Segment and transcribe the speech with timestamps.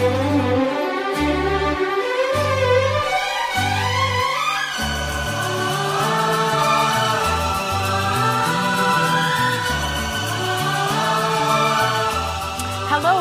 [0.00, 0.59] Hello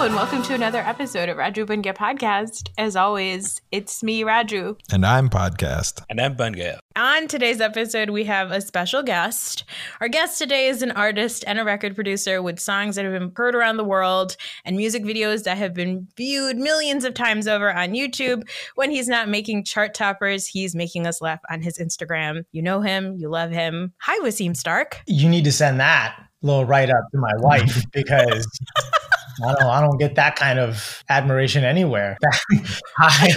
[0.10, 2.72] and welcome to another episode of Raju Bunga Podcast.
[2.80, 4.76] As always, it's me, Raju.
[4.92, 6.02] And I'm Podcast.
[6.10, 6.80] And I'm Bungale.
[6.96, 9.66] On today's episode, we have a special guest.
[10.02, 13.32] Our guest today is an artist and a record producer with songs that have been
[13.36, 17.72] heard around the world and music videos that have been viewed millions of times over
[17.72, 18.50] on YouTube.
[18.74, 22.46] When he's not making chart toppers, he's making us laugh on his Instagram.
[22.52, 23.94] You know him, you love him.
[24.00, 25.04] Hi, Wasim Stark.
[25.06, 28.48] You need to send that little write up to my wife because
[29.43, 32.17] I don't I don't get that kind of admiration anywhere.
[32.99, 33.31] I,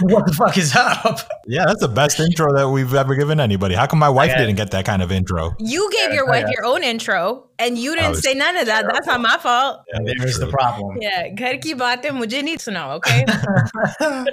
[0.00, 1.28] what the fuck is up?
[1.46, 3.74] Yeah, that's the best intro that we've ever given anybody.
[3.74, 5.54] How come my wife didn't get that kind of intro?
[5.58, 8.86] You gave your wife your own intro and you didn't say none of that.
[8.86, 9.80] That's not my fault.
[9.92, 10.98] Yeah, there's the problem.
[11.00, 13.24] Yeah, घर की बातें मुझे नहीं सुनाओ, okay?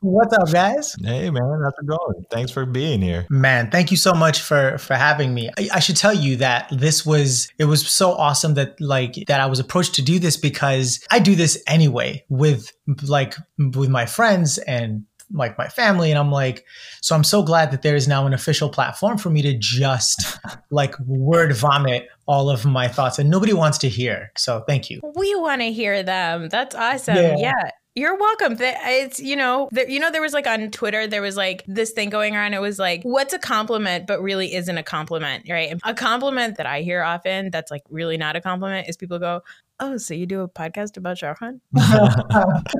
[0.00, 0.94] What's up, guys?
[1.02, 2.26] Hey, man, how's it going?
[2.30, 3.26] Thanks for being here.
[3.30, 5.50] Man, thank you so much for for having me.
[5.58, 9.40] I, I should tell you that this was it was so awesome that like that
[9.40, 12.71] I was approached to do this because I do this anyway with
[13.03, 16.65] like with my friends and like my family and i'm like
[17.01, 20.39] so i'm so glad that there is now an official platform for me to just
[20.71, 24.99] like word vomit all of my thoughts and nobody wants to hear so thank you
[25.15, 27.69] we want to hear them that's awesome yeah, yeah.
[27.95, 28.55] You're welcome.
[28.59, 31.91] It's you know, there, you know, there was like on Twitter, there was like this
[31.91, 32.53] thing going around.
[32.53, 35.77] It was like, what's a compliment, but really isn't a compliment, right?
[35.83, 39.41] A compliment that I hear often, that's like really not a compliment, is people go,
[39.79, 41.55] "Oh, so you do a podcast about Shah Rukh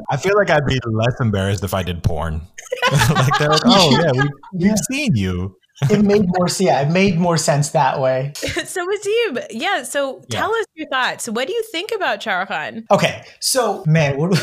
[0.10, 2.42] I feel like I'd be less embarrassed if I did porn.
[2.92, 4.30] like they're like, "Oh yeah, we,
[4.68, 5.56] we've seen you."
[5.90, 8.34] it made more yeah, it made more sense that way.
[8.36, 9.84] so Wasim, yeah.
[9.84, 10.40] So yeah.
[10.40, 11.30] tell us your thoughts.
[11.30, 14.38] What do you think about Shah Rukh Okay, so man, where do,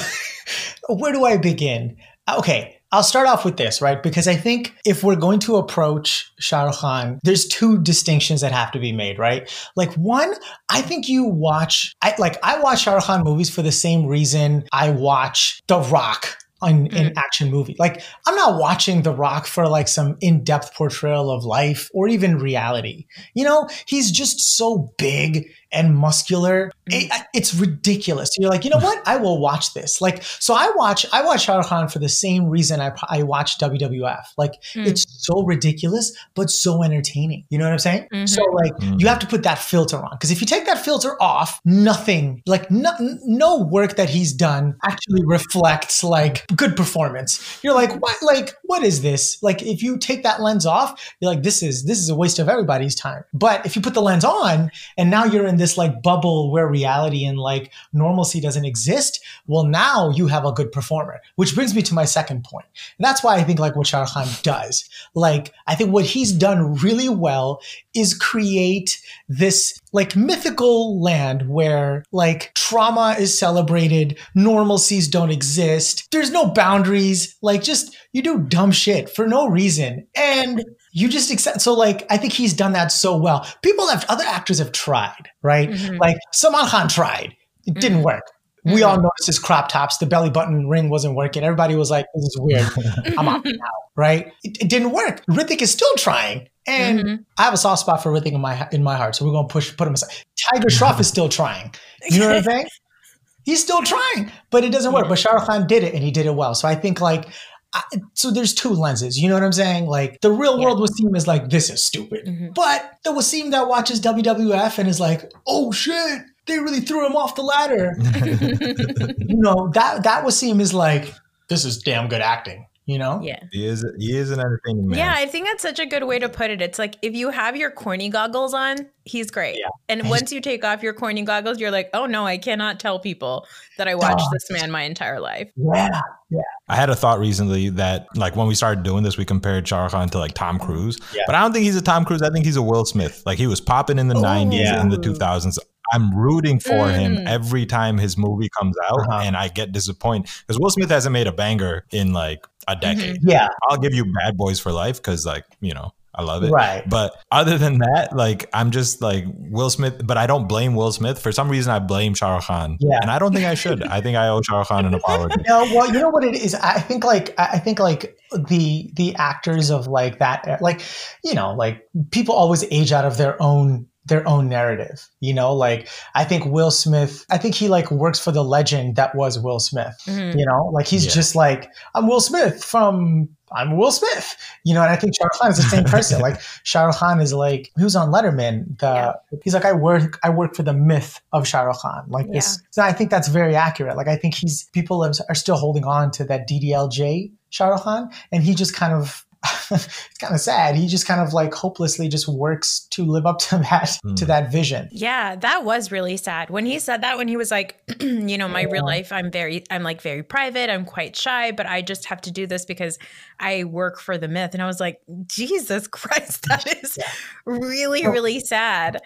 [0.88, 1.96] where do I begin?
[2.26, 4.02] Uh, okay, I'll start off with this, right?
[4.02, 8.52] Because I think if we're going to approach Shah Rukh Khan, there's two distinctions that
[8.52, 9.52] have to be made, right?
[9.76, 10.32] Like one,
[10.70, 14.06] I think you watch, I like I watch Shah Rukh Khan movies for the same
[14.06, 17.12] reason I watch The Rock in, in mm.
[17.18, 17.76] action movie.
[17.78, 22.38] Like I'm not watching The Rock for like some in-depth portrayal of life or even
[22.38, 23.04] reality.
[23.34, 26.70] You know, he's just so big and muscular.
[26.86, 27.24] It, mm.
[27.34, 28.30] it's ridiculous.
[28.38, 29.06] You're like, you know what?
[29.06, 30.00] I will watch this.
[30.00, 33.22] Like, so I watch, I watch Shah Rukh Khan for the same reason I, I
[33.22, 34.24] watch WWF.
[34.36, 34.86] Like, mm.
[34.86, 37.44] it's so ridiculous, but so entertaining.
[37.50, 38.08] You know what I'm saying?
[38.12, 38.26] Mm-hmm.
[38.26, 39.00] So like, mm.
[39.00, 40.16] you have to put that filter on.
[40.18, 42.92] Cause if you take that filter off, nothing, like no,
[43.24, 47.60] no work that he's done actually reflects like good performance.
[47.62, 49.42] You're like, what, like, what is this?
[49.42, 52.38] Like, if you take that lens off, you're like, this is, this is a waste
[52.38, 53.24] of everybody's time.
[53.34, 56.68] But if you put the lens on and now you're in this like bubble where
[56.68, 61.20] reality and like normalcy doesn't exist, well, now you have a good performer.
[61.36, 62.66] Which brings me to my second point.
[62.98, 64.88] And that's why I think like what Shah Khan does.
[65.14, 67.60] Like, I think what he's done really well
[67.94, 76.30] is create this like mythical land where like trauma is celebrated, normalcies don't exist, there's
[76.30, 80.06] no boundaries, like just you do dumb shit for no reason.
[80.14, 80.64] And
[80.96, 81.60] you just accept.
[81.60, 83.46] So, like, I think he's done that so well.
[83.60, 85.68] People have, other actors have tried, right?
[85.68, 85.98] Mm-hmm.
[85.98, 87.36] Like, Salman Khan tried,
[87.66, 87.80] it mm-hmm.
[87.80, 88.22] didn't work.
[88.64, 89.02] We all mm-hmm.
[89.02, 91.44] noticed his crop tops, the belly button ring wasn't working.
[91.44, 92.66] Everybody was like, this is weird.
[93.18, 93.52] I'm out now,
[93.94, 94.32] right?
[94.42, 95.24] It, it, didn't work.
[95.26, 96.48] Hrithik is still trying.
[96.66, 97.22] And mm-hmm.
[97.36, 99.14] I have a soft spot for Hrithik in my in my heart.
[99.14, 100.10] So we're gonna push put him aside.
[100.50, 101.74] Tiger Shroff is still trying.
[102.10, 102.66] You know what I'm saying?
[103.44, 105.08] He's still trying, but it doesn't work.
[105.08, 106.56] But Shah Rukh Khan did it and he did it well.
[106.56, 107.28] So I think like
[107.76, 109.18] I, so there's two lenses.
[109.18, 109.86] You know what I'm saying?
[109.86, 110.64] Like the real yeah.
[110.64, 112.26] world Wasim is like, this is stupid.
[112.26, 112.48] Mm-hmm.
[112.54, 117.16] But the Wasim that watches WWF and is like, oh shit, they really threw him
[117.16, 117.96] off the ladder.
[119.18, 121.12] you know, that that Wasim is like,
[121.48, 124.98] this is damn good acting you know yeah he is he is an entertaining man
[124.98, 127.30] yeah i think that's such a good way to put it it's like if you
[127.30, 129.68] have your corny goggles on he's great yeah.
[129.88, 132.98] and once you take off your corny goggles you're like oh no i cannot tell
[133.00, 133.44] people
[133.76, 134.30] that i oh, watched oh.
[134.32, 136.00] this man my entire life yeah
[136.30, 139.66] yeah i had a thought recently that like when we started doing this we compared
[139.66, 141.22] Shah Rukh Khan to like tom cruise yeah.
[141.26, 143.36] but i don't think he's a tom cruise i think he's a will smith like
[143.36, 144.22] he was popping in the Ooh.
[144.22, 144.80] 90s yeah.
[144.80, 145.58] in the 2000s
[145.92, 146.92] I'm rooting for mm.
[146.92, 149.22] him every time his movie comes out, uh-huh.
[149.24, 152.80] and I get disappointed because Will Smith hasn't made a banger in like a mm-hmm.
[152.80, 153.16] decade.
[153.16, 153.30] Mm-hmm.
[153.30, 153.48] Yeah.
[153.68, 156.50] I'll give you Bad Boys for Life because, like, you know, I love it.
[156.50, 156.82] Right.
[156.88, 160.90] But other than that, like, I'm just like Will Smith, but I don't blame Will
[160.90, 161.18] Smith.
[161.18, 162.78] For some reason, I blame Shah Rukh Khan.
[162.80, 162.98] Yeah.
[163.02, 163.82] And I don't think I should.
[163.82, 165.42] I think I owe Shah Rukh Khan an apology.
[165.46, 166.54] no, well, you know what it is?
[166.54, 170.82] I think, like, I think, like, the the actors of like that like
[171.22, 175.08] you know like people always age out of their own their own narrative.
[175.20, 178.96] You know, like I think Will Smith, I think he like works for the legend
[178.96, 179.96] that was Will Smith.
[180.06, 180.38] Mm-hmm.
[180.38, 181.12] You know, like he's yeah.
[181.12, 185.28] just like, I'm Will Smith from I'm Will Smith, you know, and I think Shah
[185.34, 186.20] Khan is the same person.
[186.22, 188.78] like Shah Khan is like he was on Letterman.
[188.78, 189.38] The yeah.
[189.42, 192.06] he's like I work I work for the myth of Shah Khan.
[192.08, 193.96] Like this, so I think that's very accurate.
[193.96, 198.42] Like I think he's people are still holding on to that DDLJ Shah Khan, and
[198.42, 199.25] he just kind of
[199.70, 200.76] it's kind of sad.
[200.76, 204.16] He just kind of like hopelessly just works to live up to that mm.
[204.16, 204.88] to that vision.
[204.90, 206.50] Yeah, that was really sad.
[206.50, 208.70] When he said that when he was like, you know, my yeah.
[208.70, 212.20] real life I'm very I'm like very private, I'm quite shy, but I just have
[212.22, 212.98] to do this because
[213.40, 214.50] I work for the myth.
[214.54, 217.10] And I was like, Jesus Christ, that is yeah.
[217.44, 219.00] really really sad.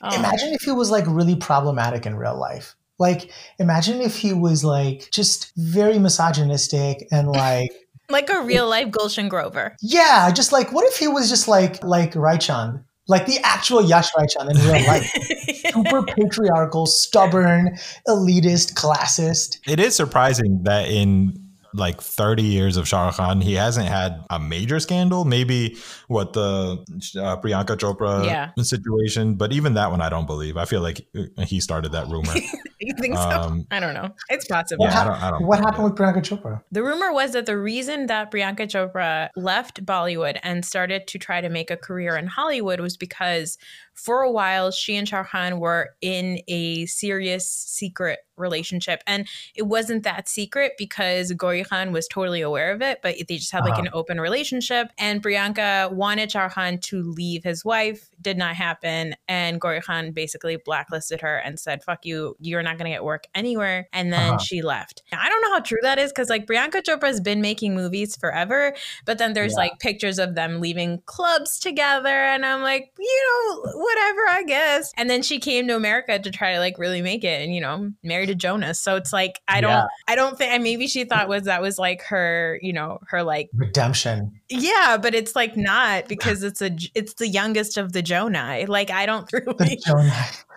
[0.00, 2.76] Um, imagine if he was like really problematic in real life.
[2.98, 7.72] Like imagine if he was like just very misogynistic and like
[8.12, 9.76] like a real life Gulshan Grover.
[9.82, 14.12] Yeah, just like what if he was just like like Raichand, like the actual Yash
[14.12, 15.10] Raichand in real life,
[15.72, 17.76] super patriarchal, stubborn,
[18.06, 19.58] elitist, classist.
[19.66, 21.41] It is surprising that in
[21.74, 25.24] like 30 years of Shah Rukh Khan, he hasn't had a major scandal.
[25.24, 25.76] Maybe
[26.08, 26.84] what the
[27.18, 28.50] uh, Priyanka Chopra yeah.
[28.58, 30.56] situation, but even that one, I don't believe.
[30.56, 32.34] I feel like uh, he started that rumor.
[32.80, 33.66] you think um, so?
[33.70, 34.10] I don't know.
[34.28, 34.86] It's possible.
[34.86, 36.62] Yeah, I don't, I don't what happened with Priyanka Chopra?
[36.70, 41.40] The rumor was that the reason that Priyanka Chopra left Bollywood and started to try
[41.40, 43.58] to make a career in Hollywood was because
[44.02, 49.02] for a while, she and Shah Khan were in a serious secret relationship.
[49.06, 53.36] And it wasn't that secret because Gauri Khan was totally aware of it, but they
[53.36, 53.82] just had like uh-huh.
[53.82, 54.88] an open relationship.
[54.98, 59.14] And Priyanka wanted Shah Khan to leave his wife, did not happen.
[59.28, 63.04] And Gauri Khan basically blacklisted her and said, fuck you, you're not going to get
[63.04, 63.88] work anywhere.
[63.92, 64.38] And then uh-huh.
[64.38, 65.02] she left.
[65.12, 67.74] Now, I don't know how true that is because like Priyanka Chopra has been making
[67.74, 69.58] movies forever, but then there's yeah.
[69.58, 72.08] like pictures of them leaving clubs together.
[72.08, 74.92] And I'm like, you know, whatever, I guess.
[74.96, 77.60] And then she came to America to try to like really make it and, you
[77.60, 78.80] know, married to Jonas.
[78.80, 79.86] So it's like, I don't, yeah.
[80.08, 83.22] I don't think, and maybe she thought was that was like her, you know, her
[83.22, 84.32] like redemption.
[84.48, 84.98] Yeah.
[85.00, 88.64] But it's like not because it's a, it's the youngest of the Jonah.
[88.66, 89.80] Like, I don't really,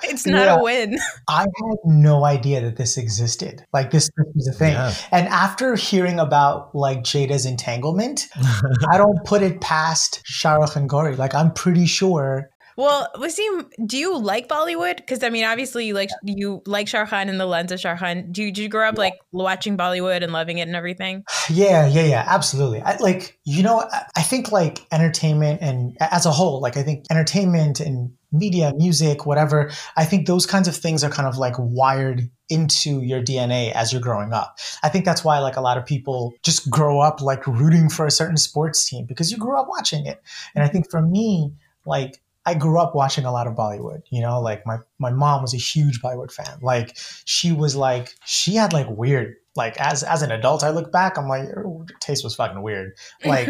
[0.03, 0.57] it's not yeah.
[0.57, 0.97] a win.
[1.27, 3.65] I had no idea that this existed.
[3.73, 4.73] Like, this, this was a thing.
[4.73, 4.93] Yeah.
[5.11, 8.27] And after hearing about like Jada's entanglement,
[8.89, 11.15] I don't put it past Shah Rukh and Gauri.
[11.15, 14.97] Like, I'm pretty sure well, Wasim, do you like Bollywood?
[14.97, 17.95] Because I mean, obviously, you like you like Shah Khan in the lens of Shah
[17.95, 18.31] Khan.
[18.31, 19.01] Do you, did you grow up yeah.
[19.01, 21.23] like watching Bollywood and loving it and everything?
[21.47, 22.81] Yeah, yeah, yeah, absolutely.
[22.81, 27.05] I, like you know, I think like entertainment and as a whole, like I think
[27.11, 29.71] entertainment and media, music, whatever.
[29.95, 33.93] I think those kinds of things are kind of like wired into your DNA as
[33.93, 34.57] you're growing up.
[34.83, 38.05] I think that's why like a lot of people just grow up like rooting for
[38.05, 40.21] a certain sports team because you grew up watching it.
[40.55, 41.53] And I think for me,
[41.85, 45.41] like I grew up watching a lot of Bollywood, you know, like my, my mom
[45.41, 46.59] was a huge Bollywood fan.
[46.61, 46.95] Like
[47.25, 51.17] she was like, she had like weird like as as an adult i look back
[51.17, 51.47] i'm like
[52.05, 52.93] taste was fucking weird.
[53.23, 53.49] Like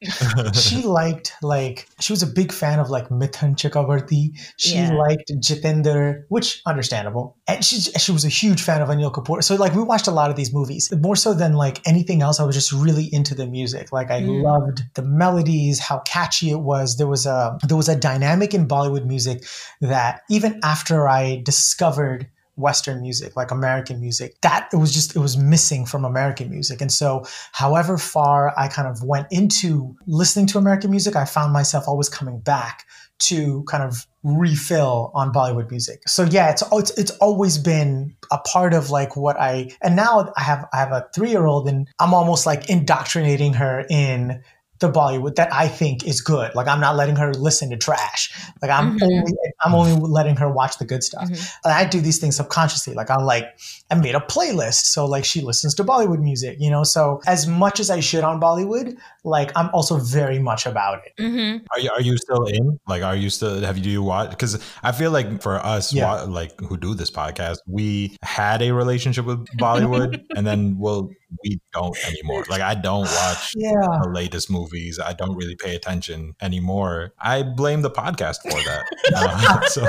[0.54, 4.38] she liked like she was a big fan of like mithun chakravarti.
[4.58, 4.92] She yeah.
[4.92, 7.36] liked jitendra which understandable.
[7.46, 9.42] And she she was a huge fan of anil kapoor.
[9.42, 12.40] So like we watched a lot of these movies more so than like anything else.
[12.40, 13.92] I was just really into the music.
[13.92, 14.42] Like i mm.
[14.42, 16.96] loved the melodies how catchy it was.
[16.96, 19.44] There was a there was a dynamic in bollywood music
[19.80, 24.40] that even after i discovered Western music, like American music.
[24.42, 26.80] That it was just it was missing from American music.
[26.80, 31.52] And so, however far I kind of went into listening to American music, I found
[31.52, 32.86] myself always coming back
[33.20, 36.08] to kind of refill on Bollywood music.
[36.08, 40.32] So yeah, it's it's it's always been a part of like what I and now
[40.36, 44.42] I have I have a 3-year-old and I'm almost like indoctrinating her in
[44.82, 46.54] the Bollywood that I think is good.
[46.54, 48.30] Like I'm not letting her listen to trash.
[48.60, 49.04] Like I'm mm-hmm.
[49.04, 49.32] only
[49.64, 51.30] I'm only letting her watch the good stuff.
[51.30, 51.68] Mm-hmm.
[51.68, 52.94] I do these things subconsciously.
[52.94, 53.46] Like I'm like
[53.90, 56.84] I made a playlist so like she listens to Bollywood music, you know.
[56.84, 61.22] So as much as I shit on Bollywood, like I'm also very much about it.
[61.22, 61.64] Mm-hmm.
[61.70, 62.78] Are you are you still in?
[62.86, 64.30] Like are you still have you do you watch?
[64.30, 66.22] Because I feel like for us, yeah.
[66.22, 71.10] like who do this podcast, we had a relationship with Bollywood, and then we'll
[71.44, 72.44] we don't anymore.
[72.48, 74.00] Like I don't watch yeah.
[74.02, 74.98] the latest movies.
[74.98, 77.12] I don't really pay attention anymore.
[77.18, 78.84] I blame the podcast for that.
[79.14, 79.86] uh, so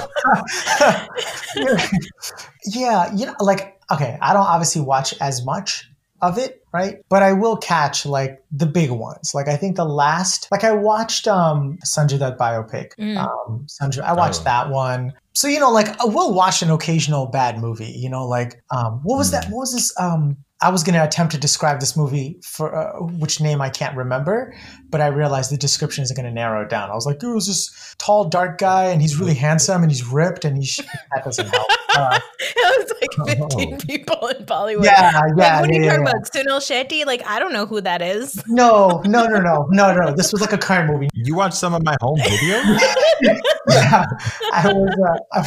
[2.79, 5.89] yeah, you know, like okay, I don't obviously watch as much
[6.23, 7.03] of it, right?
[7.09, 9.33] But I will catch like the big ones.
[9.35, 12.95] Like I think the last, like I watched um Sanjay Dutt biopic.
[12.97, 13.17] Mm.
[13.17, 14.45] Um, Sanjay, I watched oh.
[14.45, 15.13] that one.
[15.33, 17.91] So you know, like I will watch an occasional bad movie.
[17.91, 19.31] You know, like um, what was mm.
[19.31, 19.45] that?
[19.49, 19.93] What was this?
[19.99, 23.69] Um, I was going to attempt to describe this movie for uh, which name I
[23.69, 24.55] can't remember,
[24.93, 26.91] but I realized the description isn't going to narrow it down.
[26.91, 30.05] I was like, it was this tall, dark guy, and he's really handsome, and he's
[30.05, 31.67] ripped, and he's that doesn't help.
[31.95, 33.77] Uh, it was like 15 oh.
[33.85, 34.83] people in Bollywood.
[34.83, 35.19] Yeah, yeah.
[35.19, 36.11] Like, what yeah, are you yeah, talking yeah.
[36.11, 36.23] about?
[36.23, 37.05] Sunil Shetty?
[37.05, 38.41] Like, I don't know who that is.
[38.47, 40.15] No, no, no, no, no, no.
[40.15, 41.07] This was like a current movie.
[41.13, 42.79] You watched some of my home videos?
[43.69, 44.05] yeah,
[44.53, 44.97] I was.
[45.07, 45.43] Uh,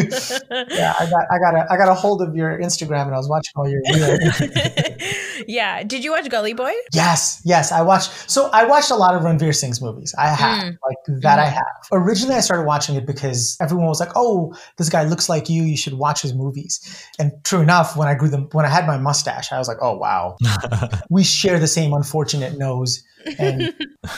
[0.00, 3.14] I, yeah, I got, I got, a, I got a hold of your Instagram, and
[3.14, 3.82] I was watching all your.
[5.46, 6.72] yeah, did you watch Gully Boy?
[6.94, 8.30] Yes, yes, I watched.
[8.30, 10.14] So I watched a lot of Ranveer Singh's movies.
[10.18, 10.78] I have mm.
[10.86, 11.38] like that.
[11.38, 11.42] Mm.
[11.42, 11.64] I have.
[11.92, 15.62] Originally, I started watching it because everyone was like, "Oh, this guy looks like you.
[15.62, 16.80] You should watch his movies."
[17.18, 19.78] And true enough, when I grew them, when I had my mustache, I was like,
[19.80, 20.36] "Oh wow,
[21.10, 23.04] we share the same unfortunate nose."
[23.38, 23.74] And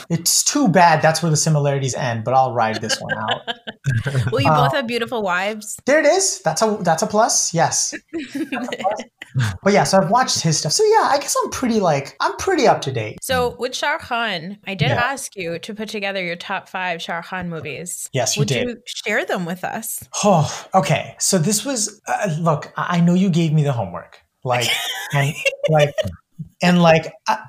[0.09, 3.41] it's too bad that's where the similarities end but i'll ride this one out.
[4.31, 5.77] Well you uh, both have beautiful wives?
[5.85, 6.41] There it is.
[6.43, 7.53] That's a that's a plus.
[7.53, 7.93] Yes.
[7.93, 8.67] A plus.
[9.63, 10.71] but yeah so i've watched his stuff.
[10.71, 13.19] So yeah i guess i'm pretty like i'm pretty up to date.
[13.21, 14.95] So with shah khan i did yeah.
[14.95, 18.09] ask you to put together your top five shah khan movies.
[18.13, 18.67] Yes you would did.
[18.67, 20.03] you share them with us?
[20.23, 21.15] Oh okay.
[21.19, 24.19] So this was uh, look i know you gave me the homework.
[24.45, 24.67] Like
[25.13, 25.33] and
[25.69, 25.93] like
[26.61, 27.39] and like I,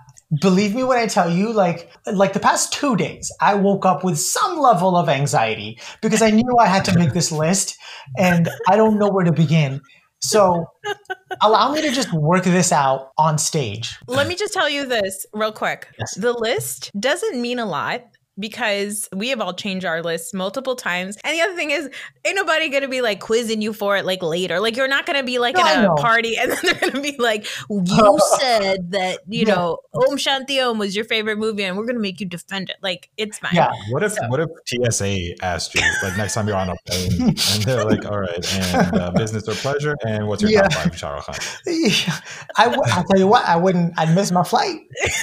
[0.41, 4.05] believe me when I tell you, like like the past two days, I woke up
[4.05, 7.76] with some level of anxiety because I knew I had to make this list
[8.19, 9.81] and I don't know where to begin.
[10.21, 10.67] So
[11.43, 13.95] allow me to just work this out on stage.
[14.07, 15.88] Let me just tell you this real quick.
[15.99, 16.14] Yes.
[16.17, 18.05] The list doesn't mean a lot
[18.38, 21.17] because we have all changed our lists multiple times.
[21.25, 21.88] And the other thing is,
[22.25, 24.61] ain't nobody gonna be like quizzing you for it like later.
[24.61, 27.17] Like you're not gonna be like no, in a party and then they're gonna be
[27.19, 29.55] like, you said that you yeah.
[29.55, 32.76] know Om Shanti Om was your favorite movie, and we're gonna make you defend it.
[32.83, 33.55] Like it's fine.
[33.55, 33.73] Yeah.
[33.91, 34.29] What if so.
[34.29, 38.05] what if TSA asked you like next time you're on a plane and they're like,
[38.05, 40.62] all right, and uh, business or pleasure, and what's your yeah.
[40.62, 41.37] top five Shah Rukh Khan?
[41.67, 42.19] Yeah.
[42.57, 43.95] I w- I'll tell you what, I wouldn't.
[43.97, 44.81] I'd miss my flight.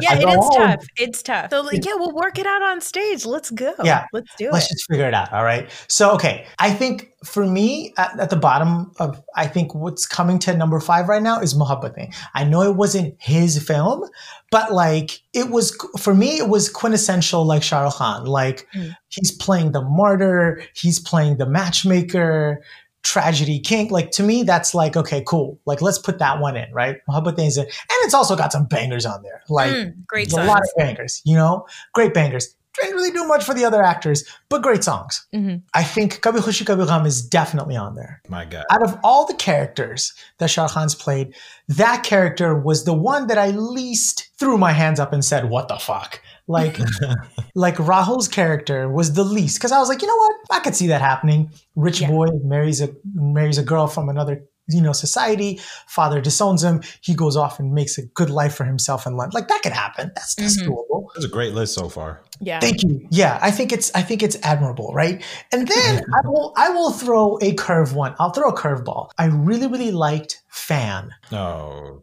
[0.00, 0.50] yeah, it is home.
[0.54, 0.86] tough.
[0.96, 1.50] It's tough.
[1.50, 3.24] So yeah, we'll work it out on stage.
[3.26, 3.74] Let's go.
[3.82, 4.52] Yeah, let's do let's it.
[4.52, 5.32] Let's just figure it out.
[5.32, 5.70] All right.
[5.88, 10.38] So okay, I think for me at, at, the bottom of I think what's coming
[10.40, 12.14] to number five right now is Mohabbatein.
[12.34, 14.08] I know it wasn't his film,
[14.50, 18.26] but like it was for me, it was quintessential like Shah Rukh Khan.
[18.26, 18.94] Like mm.
[19.08, 22.62] he's playing the martyr, he's playing the matchmaker
[23.06, 23.88] tragedy king.
[23.88, 25.60] Like to me, that's like, okay, cool.
[25.64, 26.98] Like let's put that one in, right?
[27.36, 27.64] things in.
[27.64, 27.72] And
[28.02, 29.42] it's also got some bangers on there.
[29.48, 31.66] Like mm, great a lot of bangers, you know?
[31.94, 32.54] Great bangers.
[32.80, 35.24] Didn't really do much for the other actors, but great songs.
[35.34, 35.58] Mm-hmm.
[35.72, 38.20] I think Kabhi Khushi Kabhie Gham is definitely on there.
[38.28, 38.64] My God.
[38.70, 41.34] Out of all the characters that Shah Khan's played,
[41.68, 45.68] that character was the one that I least threw my hands up and said, what
[45.68, 46.20] the fuck?
[46.48, 46.78] Like,
[47.54, 50.76] like Rahul's character was the least because I was like, you know what, I could
[50.76, 51.50] see that happening.
[51.74, 52.08] Rich yeah.
[52.08, 55.60] boy marries a marries a girl from another you know society.
[55.86, 56.82] Father disowns him.
[57.00, 60.12] He goes off and makes a good life for himself and Like that could happen.
[60.14, 60.72] That's, that's mm-hmm.
[60.72, 61.08] doable.
[61.14, 62.20] That's a great list so far.
[62.40, 62.60] Yeah.
[62.60, 63.06] Thank you.
[63.10, 65.22] Yeah, I think it's I think it's admirable, right?
[65.52, 68.14] And then I will I will throw a curve one.
[68.18, 69.10] I'll throw a curveball.
[69.18, 71.10] I really really liked Fan.
[71.32, 72.02] Oh.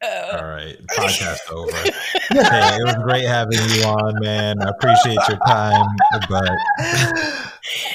[0.00, 1.72] Uh, All right, podcast over.
[1.72, 4.62] hey, it was great having you on, man.
[4.62, 5.86] I appreciate your time,
[6.28, 6.48] but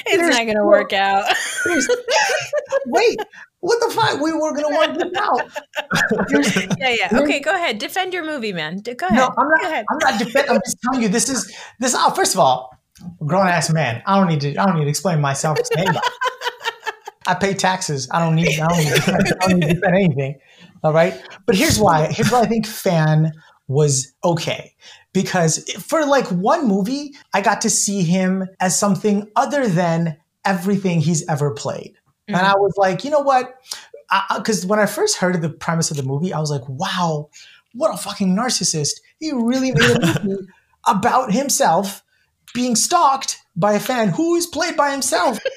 [0.06, 1.24] it's not going to work out.
[2.86, 3.16] Wait,
[3.60, 4.20] what the fuck?
[4.20, 6.78] We were going to work this out.
[6.78, 7.18] yeah, yeah.
[7.22, 7.78] Okay, go ahead.
[7.78, 8.82] Defend your movie, man.
[8.82, 9.16] Go ahead.
[9.16, 9.84] No, I'm not.
[9.90, 10.50] I'm not defending.
[10.50, 11.08] I'm just telling you.
[11.08, 11.94] This is this.
[11.96, 12.78] Oh, first of all,
[13.24, 14.02] grown ass man.
[14.04, 14.54] I don't need to.
[14.58, 16.00] I don't need to explain myself to anybody.
[17.26, 18.06] I pay taxes.
[18.10, 18.60] I don't need.
[18.60, 20.40] I don't need, I don't need to defend anything.
[20.84, 21.20] All right.
[21.46, 22.06] But here's why.
[22.12, 23.32] Here's why I think Fan
[23.66, 24.74] was okay.
[25.14, 31.00] Because for like one movie, I got to see him as something other than everything
[31.00, 31.94] he's ever played.
[32.28, 32.34] Mm-hmm.
[32.34, 33.54] And I was like, you know what?
[34.36, 37.30] Because when I first heard of the premise of the movie, I was like, wow,
[37.72, 39.00] what a fucking narcissist.
[39.18, 40.46] He really made a movie
[40.86, 42.02] about himself
[42.52, 45.38] being stalked by a fan who is played by himself.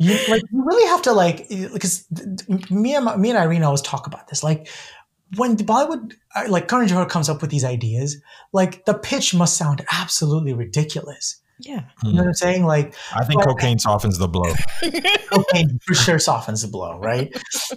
[0.00, 2.06] you like you really have to like because
[2.70, 4.42] me and me and Irene always talk about this.
[4.42, 4.68] Like
[5.36, 8.16] when Bollywood, uh, like Karan Johar comes up with these ideas,
[8.54, 11.38] like the pitch must sound absolutely ridiculous.
[11.60, 12.64] Yeah, you know what I'm saying?
[12.64, 14.54] Like I think but, cocaine softens the blow.
[15.30, 17.30] cocaine for sure softens the blow, right?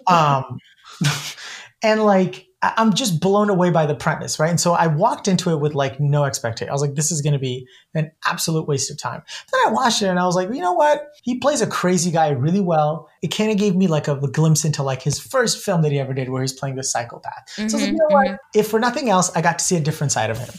[0.07, 0.59] Um,
[1.83, 4.49] and like I'm just blown away by the premise, right?
[4.49, 6.69] And so I walked into it with like no expectation.
[6.69, 9.21] I was like, this is going to be an absolute waste of time.
[9.51, 11.07] Then I watched it and I was like, you know what?
[11.23, 13.09] He plays a crazy guy really well.
[13.21, 15.91] It kind of gave me like a, a, glimpse into like his first film that
[15.91, 17.33] he ever did where he's playing the psychopath.
[17.55, 18.31] Mm-hmm, so I was like, mm-hmm, you know mm-hmm.
[18.31, 18.39] what?
[18.55, 20.49] If for nothing else, I got to see a different side of him,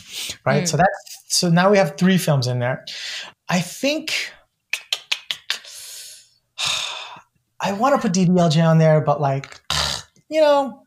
[0.45, 0.65] right?
[0.65, 0.69] Mm.
[0.69, 2.85] So that's, so now we have three films in there.
[3.49, 4.31] I think
[7.61, 9.61] I want to put DDLJ on there, but like,
[10.29, 10.83] you know,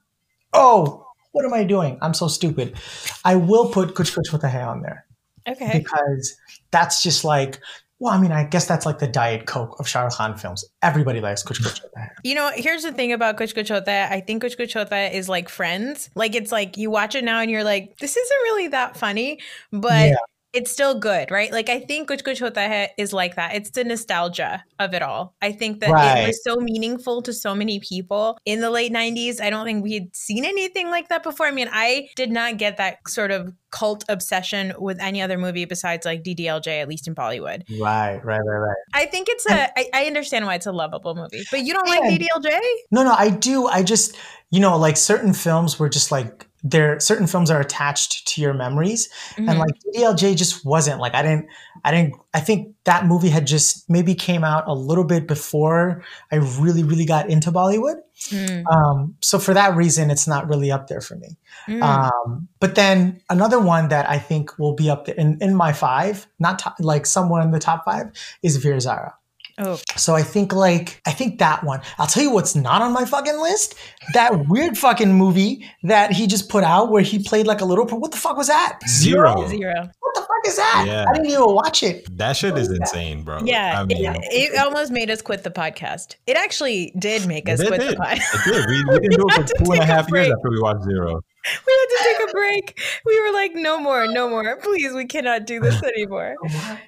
[0.53, 1.06] oh,
[1.37, 1.99] what am I doing?
[2.01, 2.75] I'm so stupid.
[3.23, 5.05] I will put Kuch Kuch with Hota Hai on there.
[5.47, 5.77] Okay.
[5.77, 6.35] Because
[6.71, 7.61] that's just like,
[7.99, 10.65] well, I mean, I guess that's like the Diet Coke of Shah Rukh Khan films.
[10.81, 12.09] Everybody likes Kuch Kuch Hota Hai.
[12.23, 14.15] You know, here's the thing about Kuch Kuch Hota Hai.
[14.15, 16.09] I think Kuch Kuch Hota Hai is like Friends.
[16.15, 19.39] Like, it's like you watch it now and you're like, this isn't really that funny,
[19.71, 20.09] but.
[20.09, 20.15] Yeah
[20.57, 21.51] it's still good, right?
[21.51, 23.53] Like I think Kuch Kuch Hota Hai is like that.
[23.53, 25.35] It's the nostalgia of it all.
[25.39, 26.23] I think that right.
[26.23, 29.39] it was so meaningful to so many people in the late 90s.
[29.39, 31.45] I don't think we had seen anything like that before.
[31.45, 35.65] I mean, I did not get that sort of cult obsession with any other movie
[35.65, 37.61] besides like DDLJ, at least in Bollywood.
[37.79, 38.77] Right, right, right, right.
[38.93, 39.69] I think it's a.
[39.77, 42.59] I, I understand why it's a lovable movie, but you don't like DDLJ?
[42.89, 43.67] No, no, I do.
[43.67, 44.17] I just,
[44.49, 48.53] you know, like certain films were just like there certain films are attached to your
[48.53, 49.47] memories mm-hmm.
[49.47, 51.47] and like DLJ just wasn't like I didn't
[51.85, 56.03] I didn't I think that movie had just maybe came out a little bit before
[56.31, 57.97] I really really got into Bollywood
[58.29, 58.63] mm.
[58.71, 61.37] um, so for that reason it's not really up there for me
[61.67, 61.81] mm.
[61.81, 65.73] um, but then another one that I think will be up there in, in my
[65.73, 68.11] five not top, like somewhere in the top five
[68.41, 69.13] is Veer Zaara
[69.59, 69.79] Oh.
[69.95, 71.81] So I think like I think that one.
[71.97, 73.75] I'll tell you what's not on my fucking list.
[74.13, 77.85] That weird fucking movie that he just put out where he played like a little.
[77.87, 78.79] What the fuck was that?
[78.87, 79.47] Zero.
[79.47, 79.89] Zero.
[79.99, 80.85] What the fuck is that?
[80.87, 81.05] Yeah.
[81.09, 82.07] I didn't even watch it.
[82.17, 83.39] That shit is insane, bro.
[83.43, 86.15] Yeah, I mean, it, it, almost made us quit the podcast.
[86.27, 87.91] It actually did make us it quit did.
[87.91, 88.47] the podcast.
[88.47, 88.65] It did.
[88.67, 91.21] We, we didn't do it for two and a half years after we watched Zero
[91.65, 92.79] we had to take a break.
[93.05, 94.57] We were like, no more, no more.
[94.57, 96.35] Please, we cannot do this anymore.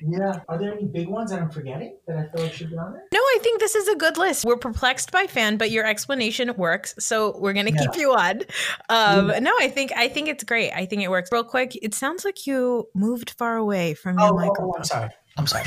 [0.01, 0.39] yeah.
[0.47, 2.93] Are there any big ones that I'm forgetting that I feel like should be on
[2.93, 3.03] there?
[3.13, 4.45] No, I think this is a good list.
[4.45, 6.95] We're perplexed by fan, but your explanation works.
[6.99, 7.81] So we're gonna yeah.
[7.81, 8.41] keep you on.
[8.89, 9.39] Um, yeah.
[9.39, 10.71] no, I think I think it's great.
[10.71, 11.29] I think it works.
[11.31, 14.71] Real quick, it sounds like you moved far away from your oh, microphone.
[14.71, 15.09] Oh, I'm sorry.
[15.37, 15.65] I'm sorry.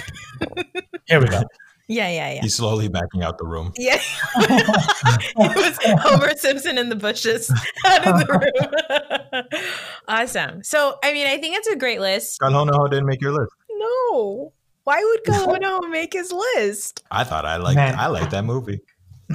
[1.07, 1.43] Here we go.
[1.89, 2.41] Yeah, yeah, yeah.
[2.43, 3.73] He's slowly backing out the room.
[3.77, 4.01] Yeah.
[4.37, 7.51] it was Homer Simpson in the bushes
[7.87, 9.45] out of the room.
[10.09, 10.63] awesome.
[10.63, 12.41] So, I mean, I think it's a great list.
[12.41, 13.53] Kal Ho Naa Ho didn't make your list.
[13.71, 14.53] No.
[14.85, 17.03] Why would Kal Ho Naa Ho make his list?
[17.11, 18.81] I thought I liked I liked that movie.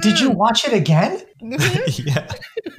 [0.00, 0.36] Did you mm.
[0.36, 1.22] watch it again?
[1.98, 2.28] yeah.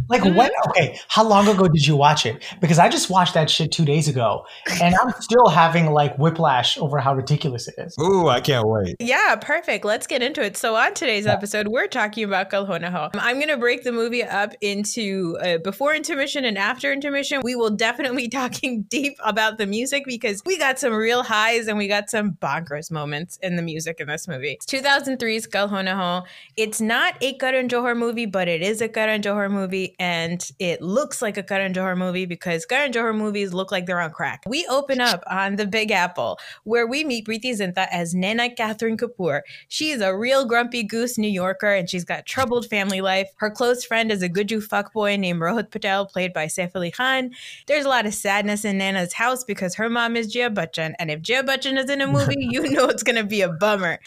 [0.10, 0.36] Like mm-hmm.
[0.36, 0.50] when?
[0.70, 2.44] Okay, how long ago did you watch it?
[2.60, 4.44] Because I just watched that shit two days ago,
[4.82, 7.96] and I'm still having like whiplash over how ridiculous it is.
[8.02, 8.96] Ooh, I can't wait.
[9.00, 9.86] Yeah, perfect.
[9.86, 10.58] Let's get into it.
[10.58, 11.34] So on today's yeah.
[11.34, 12.80] episode, we're talking about Kal Ho
[13.14, 17.42] I'm gonna break the movie up into uh, before intermission and after intermission.
[17.44, 21.68] We will definitely be talking deep about the music because we got some real highs
[21.68, 24.54] and we got some bonkers moments in the music in this movie.
[24.54, 26.24] It's 2003's Kal Ho
[26.58, 30.82] It's not a Karan Johar movie, but it is a Karan Johar movie and it
[30.82, 34.44] looks like a Karan Johar movie because Karan Johar movies look like they're on crack.
[34.48, 38.98] We open up on the Big Apple where we meet Preity Zinta as Naina Catherine
[38.98, 39.42] Kapoor.
[39.68, 43.30] She is a real grumpy goose New Yorker and she's got troubled family life.
[43.38, 47.32] Her close friend is a Guju fuckboy named Rohit Patel, played by Saif Ali Khan.
[47.68, 51.12] There's a lot of sadness in Naina's house because her mom is Jaya Bachchan, and
[51.12, 54.00] if Jaya Bachchan is in a movie, you know it's going to be a bummer.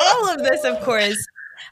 [0.00, 1.16] All of this, of course,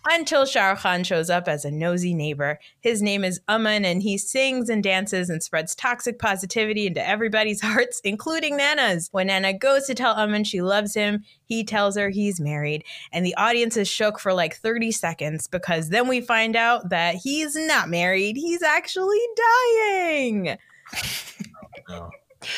[0.05, 2.59] until Shah Khan shows up as a nosy neighbor.
[2.81, 7.61] His name is Aman, and he sings and dances and spreads toxic positivity into everybody's
[7.63, 9.09] hearts, including Naina's.
[9.13, 13.25] When Naina goes to tell Aman she loves him, he tells her he's married, and
[13.25, 17.55] the audience is shook for like 30 seconds because then we find out that he's
[17.55, 19.21] not married, he's actually
[19.65, 20.57] dying.
[21.89, 22.11] Oh,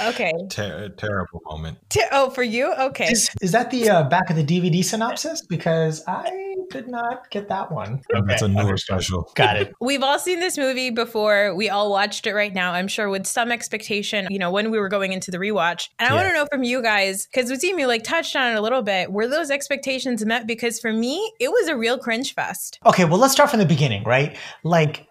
[0.02, 0.32] Okay.
[0.50, 1.78] Ter- terrible moment.
[1.90, 2.72] Ter- oh, for you?
[2.74, 3.06] Okay.
[3.06, 5.44] Is, is that the uh, back of the DVD synopsis?
[5.46, 8.00] Because I did not get that one.
[8.14, 8.24] Okay.
[8.26, 9.30] That's a newer special.
[9.34, 9.74] Got it.
[9.80, 11.54] We've all seen this movie before.
[11.54, 14.78] We all watched it right now, I'm sure, with some expectation, you know, when we
[14.78, 15.88] were going into the rewatch.
[15.98, 16.20] And I yeah.
[16.20, 18.60] want to know from you guys, because we see you like touched on it a
[18.60, 20.46] little bit, were those expectations met?
[20.46, 22.78] Because for me, it was a real cringe fest.
[22.86, 24.36] Okay, well, let's start from the beginning, right?
[24.62, 25.06] Like,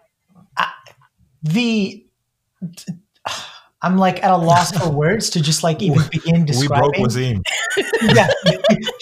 [0.56, 0.70] I,
[1.42, 2.06] the.
[3.84, 6.90] I'm like at a loss for words to just like even begin describing.
[6.90, 7.42] We broke Wasim.
[8.14, 8.28] yeah,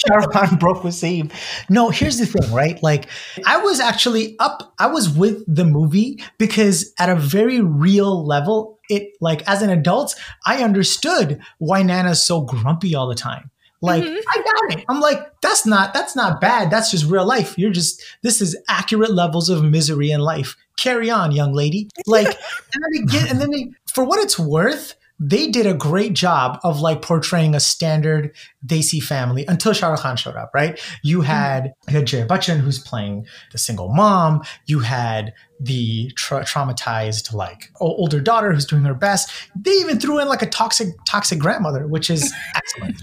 [0.32, 1.32] Khan broke Wasim.
[1.70, 2.82] No, here's the thing, right?
[2.82, 3.06] Like,
[3.46, 4.74] I was actually up.
[4.80, 9.70] I was with the movie because at a very real level, it like as an
[9.70, 13.52] adult, I understood why Naina's so grumpy all the time.
[13.82, 14.14] Like mm-hmm.
[14.28, 14.84] I got it.
[14.88, 16.70] I'm like, that's not that's not bad.
[16.70, 17.58] That's just real life.
[17.58, 20.56] You're just this is accurate levels of misery in life.
[20.76, 21.88] Carry on, young lady.
[22.06, 22.36] Like, and
[22.82, 26.58] then they get, and then they for what it's worth, they did a great job
[26.64, 28.34] of like portraying a standard
[28.66, 30.80] Desi family until Shah Rukh Khan showed up, right?
[31.04, 31.26] You hmm.
[31.26, 34.42] had, you had Jaya Bachchan who's playing the single mom.
[34.66, 39.30] You had the tra- traumatized like older daughter who's doing her best.
[39.54, 43.00] They even threw in like a toxic toxic grandmother, which is excellent.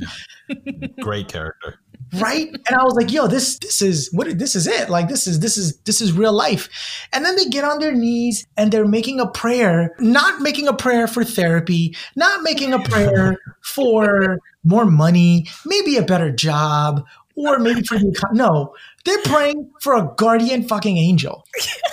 [0.99, 1.79] Great character.
[2.17, 2.47] Right?
[2.47, 4.89] and I was like, yo, this this is what this is it.
[4.89, 6.69] Like this is this is this is real life.
[7.13, 10.73] And then they get on their knees and they're making a prayer, not making a
[10.73, 17.59] prayer for therapy, not making a prayer for more money, maybe a better job, or
[17.59, 18.73] maybe for the no,
[19.05, 21.45] they're praying for a guardian fucking angel.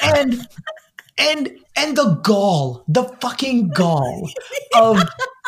[0.03, 0.47] And
[1.19, 4.29] and and the gall, the fucking gall
[4.75, 5.03] of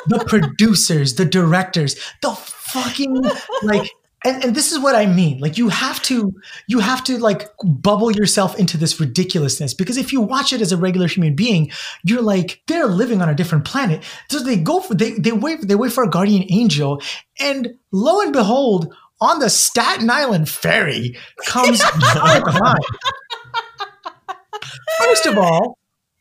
[0.07, 3.23] the producers, the directors, the fucking
[3.63, 3.91] like
[4.25, 5.39] and, and this is what I mean.
[5.39, 6.35] Like you have to
[6.67, 10.73] you have to like bubble yourself into this ridiculousness because if you watch it as
[10.73, 11.71] a regular human being,
[12.03, 14.03] you're like they're living on a different planet.
[14.31, 17.01] So they go for they they wait they wait for a guardian angel,
[17.39, 21.81] and lo and behold, on the Staten Island ferry comes
[24.99, 25.78] First of all,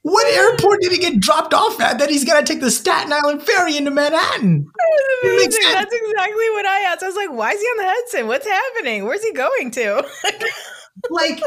[0.07, 3.11] what airport did he get dropped off at that he's got to take the Staten
[3.11, 4.65] Island ferry into Manhattan?
[5.23, 7.03] That's exactly what I asked.
[7.03, 8.27] I was like, why is he on the Hudson?
[8.27, 9.03] What's happening?
[9.03, 10.07] Where's he going to?
[11.09, 11.41] like,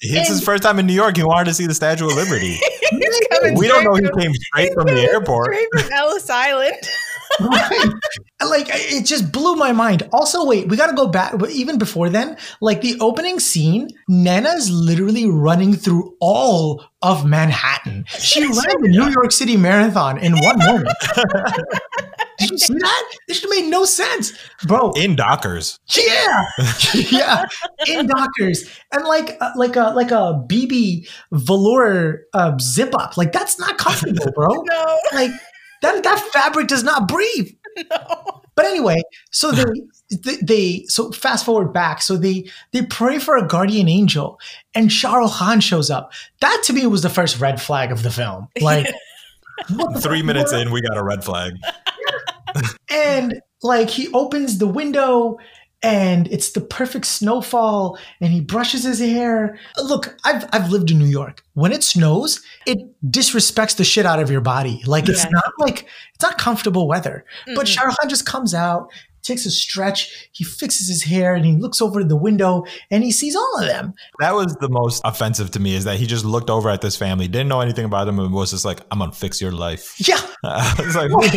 [0.00, 1.18] it's his first time in New York.
[1.18, 2.58] He wanted to see the Statue of Liberty.
[3.54, 5.52] we don't know he came straight from the airport.
[5.52, 6.88] Straight from Ellis Island.
[7.40, 7.90] Right.
[8.44, 10.08] Like it just blew my mind.
[10.12, 11.38] Also, wait, we got to go back.
[11.38, 18.04] But even before then, like the opening scene, Naina's literally running through all of Manhattan.
[18.08, 20.96] She ran the New York City Marathon in one moment.
[22.38, 23.12] Did you see that?
[23.28, 24.32] This made no sense,
[24.64, 24.92] bro.
[24.92, 25.78] In Dockers.
[25.96, 26.44] Yeah,
[27.10, 27.46] yeah,
[27.86, 33.16] in Dockers, and like uh, like a like a BB velour uh, zip up.
[33.16, 34.48] Like that's not comfortable, bro.
[34.64, 35.30] no, like
[35.82, 37.52] that that fabric does not breathe.
[37.90, 38.40] No.
[38.54, 39.64] But anyway, so they,
[40.10, 42.00] they, they so fast forward back.
[42.00, 44.40] So they they pray for a guardian angel,
[44.74, 46.10] and Shah Rukh Khan shows up.
[46.40, 48.48] That to me was the first red flag of the film.
[48.62, 48.86] Like
[50.00, 51.52] three minutes in, we got a red flag.
[52.90, 55.38] and like he opens the window
[55.82, 59.58] and it's the perfect snowfall and he brushes his hair.
[59.76, 61.42] Look, I've I've lived in New York.
[61.54, 64.82] When it snows, it disrespects the shit out of your body.
[64.86, 67.24] Like it's not like it's not comfortable weather.
[67.42, 67.54] Mm-hmm.
[67.54, 68.90] But Shah Rukh Khan just comes out,
[69.26, 73.02] takes a stretch, he fixes his hair, and he looks over to the window and
[73.04, 73.94] he sees all of them.
[74.20, 76.96] That was the most offensive to me is that he just looked over at this
[76.96, 79.94] family, didn't know anything about them, and was just like, I'm gonna fix your life.
[80.06, 80.20] Yeah.
[80.44, 81.34] I was like, what,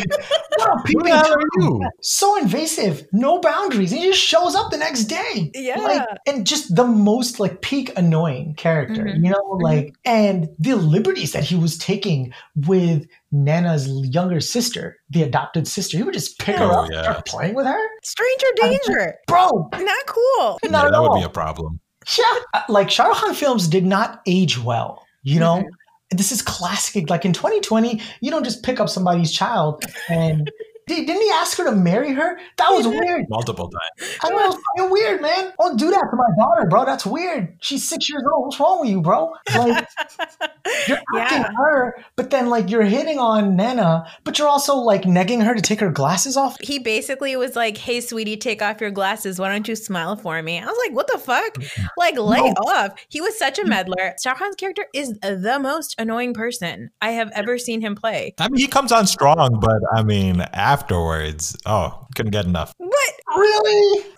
[0.94, 1.82] what are you?
[2.02, 3.92] So invasive, no boundaries.
[3.92, 5.52] He just shows up the next day.
[5.54, 5.80] Yeah.
[5.80, 9.24] Like, and just the most like peak annoying character, mm-hmm.
[9.24, 9.64] you know, mm-hmm.
[9.64, 15.98] like, and the liberties that he was taking with Naina's younger sister, the adopted sister.
[15.98, 17.04] He would just pick oh, her up, yeah.
[17.04, 17.80] start playing with her.
[18.04, 19.70] Stranger danger, bro.
[19.74, 20.60] Not cool.
[20.64, 21.12] Not yeah, that all.
[21.12, 21.80] would be a problem.
[22.18, 25.06] Yeah, like Shah Rukh Khan films did not age well.
[25.24, 26.18] You know, mm-hmm.
[26.18, 27.10] this is classic.
[27.10, 30.50] Like in 2020, you don't just pick up somebody's child and
[30.90, 32.40] didn't he ask her to marry her?
[32.58, 33.26] That was weird.
[33.30, 34.18] Multiple times.
[34.22, 35.54] I know, it's weird, man.
[35.60, 36.86] Don't do that to my daughter, bro.
[36.86, 37.56] That's weird.
[37.62, 38.46] She's six years old.
[38.46, 39.34] What's wrong with you, bro?
[39.56, 39.88] Like,
[40.88, 41.50] you're asking yeah.
[41.58, 45.62] her, but then like you're hitting on Naina, but you're also like negging her to
[45.62, 46.58] take her glasses off.
[46.62, 49.40] He basically was like, "Hey, sweetie, take off your glasses.
[49.40, 51.58] Why don't you smile for me?" I was like, "What the fuck?
[51.98, 52.54] Like, lay no.
[52.68, 53.70] off." He was such a mm.
[53.70, 54.16] meddler.
[54.22, 58.34] Shah Khan's character is the most annoying person I have ever seen him play.
[58.40, 61.58] I mean, he comes on strong, but I mean, after afterwards.
[61.66, 62.74] Oh, couldn't get enough.
[62.78, 63.14] What?
[63.36, 64.04] Really?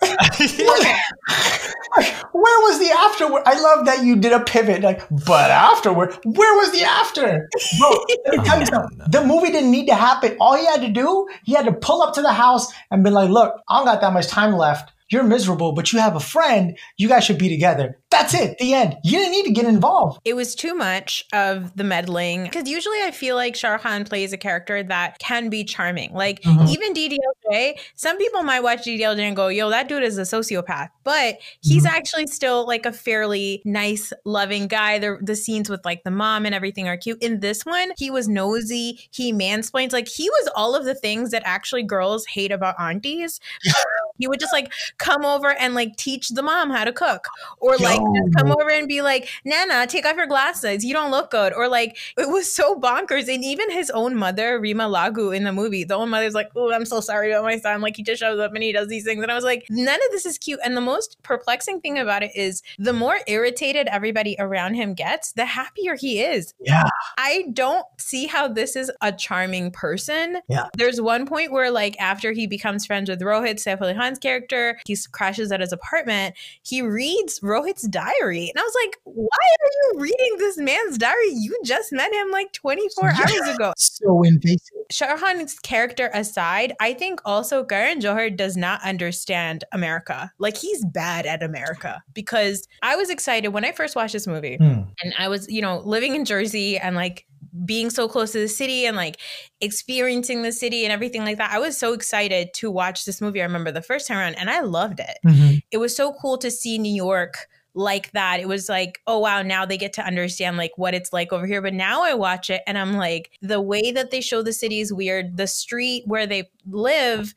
[2.32, 3.42] where was the afterward?
[3.46, 4.80] I love that you did a pivot.
[4.82, 7.48] Like, but afterward, where was the after?
[7.78, 7.90] Bro,
[8.26, 8.98] let me tell you something.
[9.08, 10.36] The movie didn't need to happen.
[10.40, 13.10] All he had to do, he had to pull up to the house and be
[13.10, 16.20] like, look, I don't got that much time left you're miserable, but you have a
[16.20, 17.98] friend, you guys should be together.
[18.10, 18.96] That's it, the end.
[19.04, 20.20] You didn't need to get involved.
[20.24, 22.44] It was too much of the meddling.
[22.44, 26.12] Because usually I feel like Shah Khan plays a character that can be charming.
[26.12, 26.68] Like mm-hmm.
[26.68, 30.90] even DDLJ, some people might watch DDLJ and go, yo, that dude is a sociopath.
[31.04, 31.94] But he's mm-hmm.
[31.94, 34.98] actually still like a fairly nice, loving guy.
[34.98, 37.22] The, the scenes with like the mom and everything are cute.
[37.22, 39.92] In this one, he was nosy, he mansplains.
[39.92, 43.40] Like he was all of the things that actually girls hate about aunties.
[44.18, 47.26] he would just like come over and like teach the mom how to cook.
[47.58, 50.84] Or like just come over and be like naina take off your glasses.
[50.84, 51.52] You don't look good.
[51.52, 53.32] Or like it was so bonkers.
[53.32, 56.72] And even his own mother rima lagu in the movie the own mother's like oh
[56.72, 57.80] i'm so sorry about my son.
[57.80, 59.22] Like he just shows up and he does these things.
[59.22, 60.60] And i was like none of this is cute.
[60.64, 65.32] And the most perplexing thing about it is the more irritated everybody around him gets
[65.32, 66.54] the happier he is.
[66.60, 66.88] Yeah.
[67.18, 70.38] I don't see how this is a charming person.
[70.48, 70.68] Yeah.
[70.76, 74.78] There's one point where like after he becomes friends with rohit Saif Ali Khan's character
[74.92, 78.50] he crashes at his apartment, he reads Rohit's diary.
[78.50, 81.30] And I was like, why are you reading this man's diary?
[81.30, 83.72] You just met him like 24 yeah, hours ago.
[83.76, 84.78] So invasive.
[84.90, 90.30] Shah Rukh Khan's character aside, I think also Karan Johar does not understand America.
[90.38, 94.56] Like he's bad at America because I was excited when I first watched this movie
[94.56, 94.82] hmm.
[95.02, 97.26] and I was, you know, living in Jersey and like
[97.64, 99.18] being so close to the city and like
[99.60, 101.52] experiencing the city and everything like that.
[101.52, 103.40] I was so excited to watch this movie.
[103.40, 105.18] I remember the first time around and I loved it.
[105.26, 105.56] Mm-hmm.
[105.70, 108.40] It was so cool to see New York like that.
[108.40, 111.46] It was like, oh wow, now they get to understand like what it's like over
[111.46, 111.62] here.
[111.62, 114.80] But now I watch it and I'm like, the way that they show the city
[114.80, 115.36] is weird.
[115.36, 117.34] The street where they live,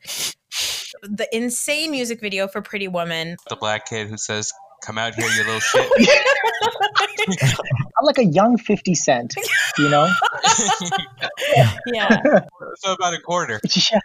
[1.02, 3.36] the insane music video for Pretty Woman.
[3.48, 4.52] The black kid who says,
[4.82, 5.90] Come out here, you little shit.
[7.98, 9.34] I'm like a young 50 Cent,
[9.78, 10.06] you know?
[11.54, 11.72] yeah.
[11.86, 12.40] yeah.
[12.76, 13.60] So about a quarter.
[13.92, 14.00] Yeah.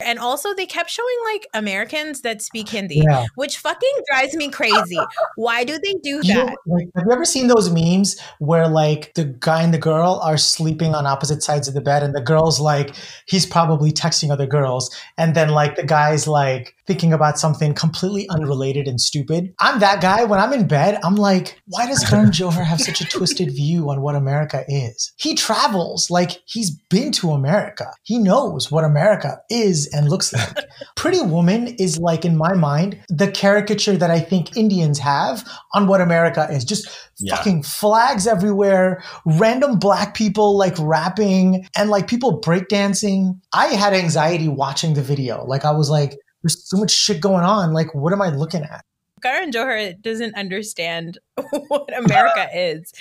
[0.00, 3.26] and also, they kept showing like Americans that speak Hindi, yeah.
[3.34, 4.98] which fucking drives me crazy.
[5.34, 6.26] Why do they do that?
[6.26, 9.78] You know, like, have you ever seen those memes where like the guy and the
[9.78, 12.94] girl are sleeping on opposite sides of the bed, and the girl's like,
[13.26, 18.28] he's probably texting other girls, and then like the guy's like thinking about something completely
[18.28, 19.54] unrelated and stupid?
[19.60, 20.24] I'm that guy.
[20.24, 23.90] When I'm in bed, I'm like, why does Karan Johar have such a twisted view
[23.90, 25.12] on what America is?
[25.16, 27.92] He travels like he's been to America.
[28.02, 30.56] He knows what America is and looks like.
[30.96, 35.86] Pretty Woman is like, in my mind, the caricature that I think Indians have on
[35.86, 36.64] what America is.
[36.64, 37.36] Just yeah.
[37.36, 43.38] fucking flags everywhere, random black people like rapping and like people breakdancing.
[43.52, 45.44] I had anxiety watching the video.
[45.44, 47.72] Like I was like, there's so much shit going on.
[47.72, 48.84] Like, what am I looking at?
[49.22, 51.18] Karan Johar doesn't understand
[51.68, 52.92] what America is.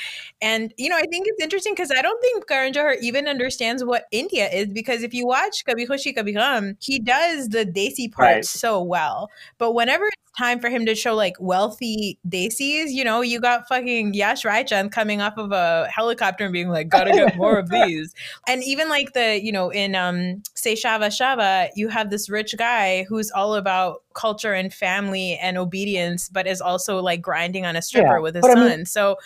[0.41, 3.83] And, you know, I think it's interesting because I don't think Karan Johar even understands
[3.83, 8.11] what India is because if you watch Kabhi Khushi Kabhie Gham, he does the Desi
[8.11, 8.45] part right.
[8.45, 9.29] so well.
[9.57, 13.67] But whenever it's time for him to show like wealthy Desis, you know, you got
[13.67, 17.69] fucking Yash Raichan coming off of a helicopter and being like, gotta get more of
[17.69, 18.13] these.
[18.47, 22.55] And even like the, you know, in um say Shava Shava, you have this rich
[22.57, 27.75] guy who's all about culture and family and obedience, but is also like grinding on
[27.75, 28.57] a stripper yeah, with his son.
[28.57, 29.17] I mean, so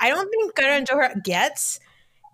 [0.00, 1.80] I don't think Karan Johar gets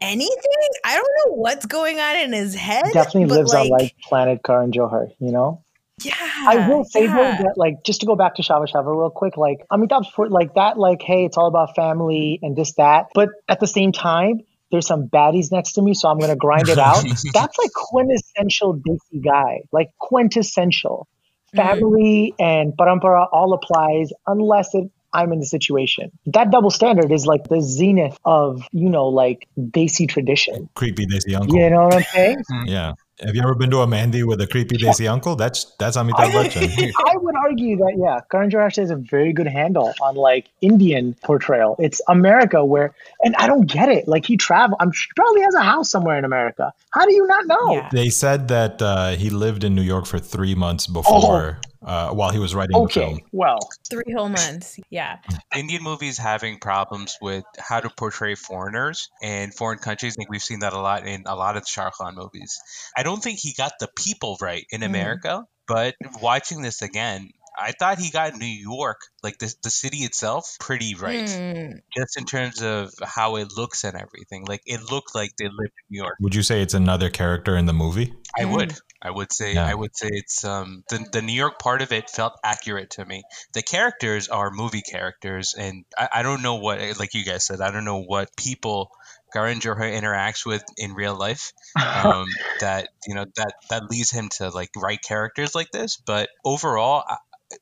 [0.01, 0.69] anything.
[0.85, 2.93] I don't know what's going on in his head.
[2.93, 5.63] Definitely lives like, on like planet Karan Johar, you know?
[6.03, 6.15] Yeah.
[6.19, 7.15] I will say yeah.
[7.15, 10.29] though that like just to go back to Shava Shava real quick, like Amitabh's for
[10.29, 13.07] like that, like, hey, it's all about family and this, that.
[13.15, 14.41] But at the same time,
[14.73, 17.05] there's some baddies next to me, so I'm gonna grind it out.
[17.35, 19.61] That's like quintessential Desi guy.
[19.71, 21.07] Like quintessential.
[21.55, 21.69] Mm-hmm.
[21.69, 22.43] Family mm-hmm.
[22.43, 26.11] and parampara all applies unless it I'm in the situation.
[26.27, 30.69] That double standard is like the zenith of, you know, like Desi tradition.
[30.75, 31.57] Creepy Desi uncle.
[31.57, 32.43] You know what I'm saying?
[32.67, 32.95] yeah.
[33.21, 35.37] Have you ever been to a mehndi with a creepy Desi uncle?
[35.37, 36.93] That's that's Amitabh Bachchan.
[37.07, 41.15] I would argue that yeah, Karan Johar has a very good handle on like Indian
[41.23, 41.77] portrayal.
[41.79, 44.09] It's America where, and I don't get it.
[44.09, 46.73] Like he travel, I'm sure probably has a house somewhere in America.
[46.91, 47.75] How do you not know?
[47.75, 47.89] Yeah.
[47.93, 51.61] They said that uh, he lived in New York for three months before.
[51.63, 53.21] Oh uh, while he was writing okay, the film.
[53.33, 54.79] Well, three whole months.
[54.91, 55.19] Yeah.
[55.55, 60.15] Indian movies having problems with how to portray foreigners and foreign countries.
[60.15, 62.59] I think we've seen that a lot in a lot of the Shah Khan movies.
[62.97, 64.87] I don't think he got the people right in mm.
[64.87, 69.99] America, but watching this again, I thought he got New York, like the the city
[69.99, 71.29] itself, pretty right.
[71.29, 71.81] Mm.
[71.97, 74.45] Just in terms of how it looks and everything.
[74.47, 76.15] Like it looked like they lived in New York.
[76.21, 78.15] Would you say it's another character in the movie?
[78.39, 78.53] I mm.
[78.53, 78.75] would.
[79.03, 79.67] I would say yeah.
[79.67, 83.05] I would say it's um the the New York part of it felt accurate to
[83.05, 83.23] me.
[83.53, 87.61] The characters are movie characters, and I, I don't know what like you guys said.
[87.61, 88.91] I don't know what people
[89.33, 92.27] Karan Johar interacts with in real life um,
[92.61, 95.97] that you know that that leads him to like write characters like this.
[95.97, 97.05] But overall,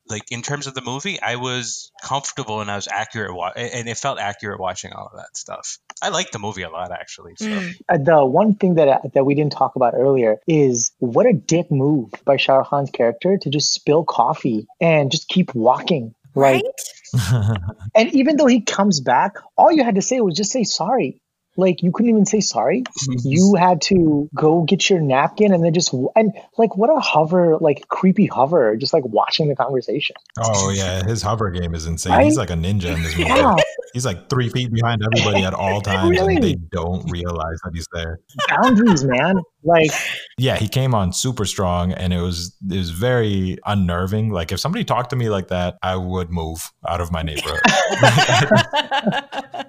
[0.07, 3.89] like in terms of the movie, I was comfortable and I was accurate, wa- and
[3.89, 5.79] it felt accurate watching all of that stuff.
[6.03, 7.35] I like the movie a lot, actually.
[7.37, 7.47] So.
[7.47, 7.75] Mm.
[7.89, 11.33] Uh, the one thing that uh, that we didn't talk about earlier is what a
[11.33, 16.15] dick move by Shah Rukh Khan's character to just spill coffee and just keep walking.
[16.35, 16.63] Right.
[17.15, 17.59] right?
[17.95, 21.21] and even though he comes back, all you had to say was just say sorry.
[21.57, 22.83] Like you couldn't even say sorry.
[22.83, 23.29] Mm-hmm.
[23.29, 27.59] you had to go get your napkin and then just and like what a hover,
[27.59, 30.17] like creepy hover, just like watching the conversation.
[30.39, 32.13] Oh yeah, his hover game is insane.
[32.13, 32.25] Right?
[32.25, 33.29] He's like a ninja in this movie.
[33.29, 33.57] Yeah.
[33.93, 36.37] He's like three feet behind everybody at all times, really?
[36.37, 38.21] and they don't realize that he's there.
[38.49, 39.41] Boundaries, man.
[39.63, 39.91] Like
[40.39, 44.31] yeah, he came on super strong, and it was it was very unnerving.
[44.31, 47.61] Like if somebody talked to me like that, I would move out of my neighborhood.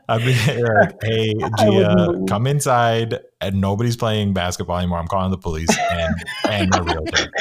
[0.08, 5.00] I'd be like, "Hey, Gia, come inside." And nobody's playing basketball anymore.
[5.00, 6.16] I'm calling the police and
[6.48, 7.32] and a realtor.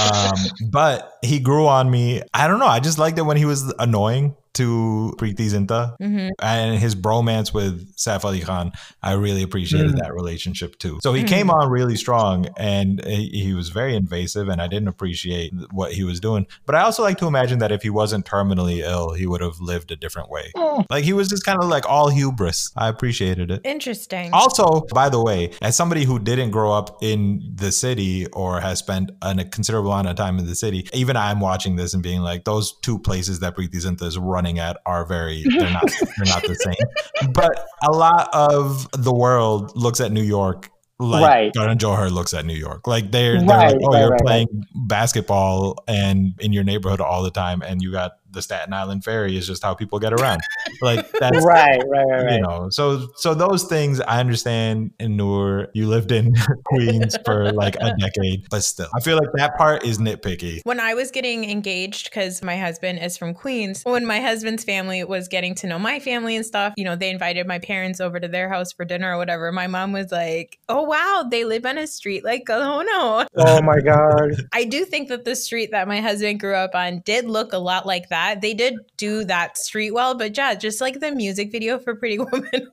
[0.00, 0.36] um,
[0.70, 2.22] but he grew on me.
[2.32, 2.66] I don't know.
[2.66, 6.28] I just liked it when he was annoying to Preity Zinta mm-hmm.
[6.40, 8.72] and his bromance with Saif Ali Khan.
[9.02, 9.98] I really appreciated mm-hmm.
[9.98, 10.98] that relationship too.
[11.00, 11.28] So he mm-hmm.
[11.28, 16.04] came on really strong and he, was very invasive, and I didn't appreciate what he
[16.04, 16.46] was doing.
[16.66, 19.58] But I also like to imagine that if he wasn't terminally ill, he would have
[19.58, 20.52] lived a different way.
[20.54, 20.86] Mm.
[20.90, 22.70] Like he was just kind of like all hubris.
[22.76, 23.62] I appreciated it.
[23.64, 24.30] Interesting.
[24.32, 28.78] Also, by the way, as somebody who didn't grow up in the city or has
[28.78, 32.20] spent a considerable amount of time in the city, even I'm watching this and being
[32.20, 36.26] like, those two places that Preity Zinta is running at are very they're not they're
[36.26, 37.32] not the same.
[37.32, 41.54] But a lot of the world looks at New York like right.
[41.54, 42.86] Karan Johar looks at New York.
[42.86, 47.22] Like they're, they're right, like, oh, right, you're playing basketball and in your neighborhood all
[47.22, 50.40] the time, and you got the Staten Island ferry is just how people get around.
[50.80, 54.92] Like that's right, right, right, You know, so so those things I understand.
[54.98, 59.28] In Noor, you lived in Queens for like a decade, but still, I feel like
[59.34, 60.60] that part is nitpicky.
[60.64, 65.04] When I was getting engaged, because my husband is from Queens, when my husband's family
[65.04, 68.18] was getting to know my family and stuff, you know, they invited my parents over
[68.20, 69.50] to their house for dinner or whatever.
[69.52, 73.62] My mom was like, "Oh wow, they live on a street like oh no." Oh
[73.62, 74.48] my god.
[74.52, 77.58] I do think that the street that my husband grew up on did look a
[77.58, 78.40] lot like that that.
[78.40, 82.18] They did do that street well, but yeah, just like the music video for Pretty
[82.18, 82.68] Woman.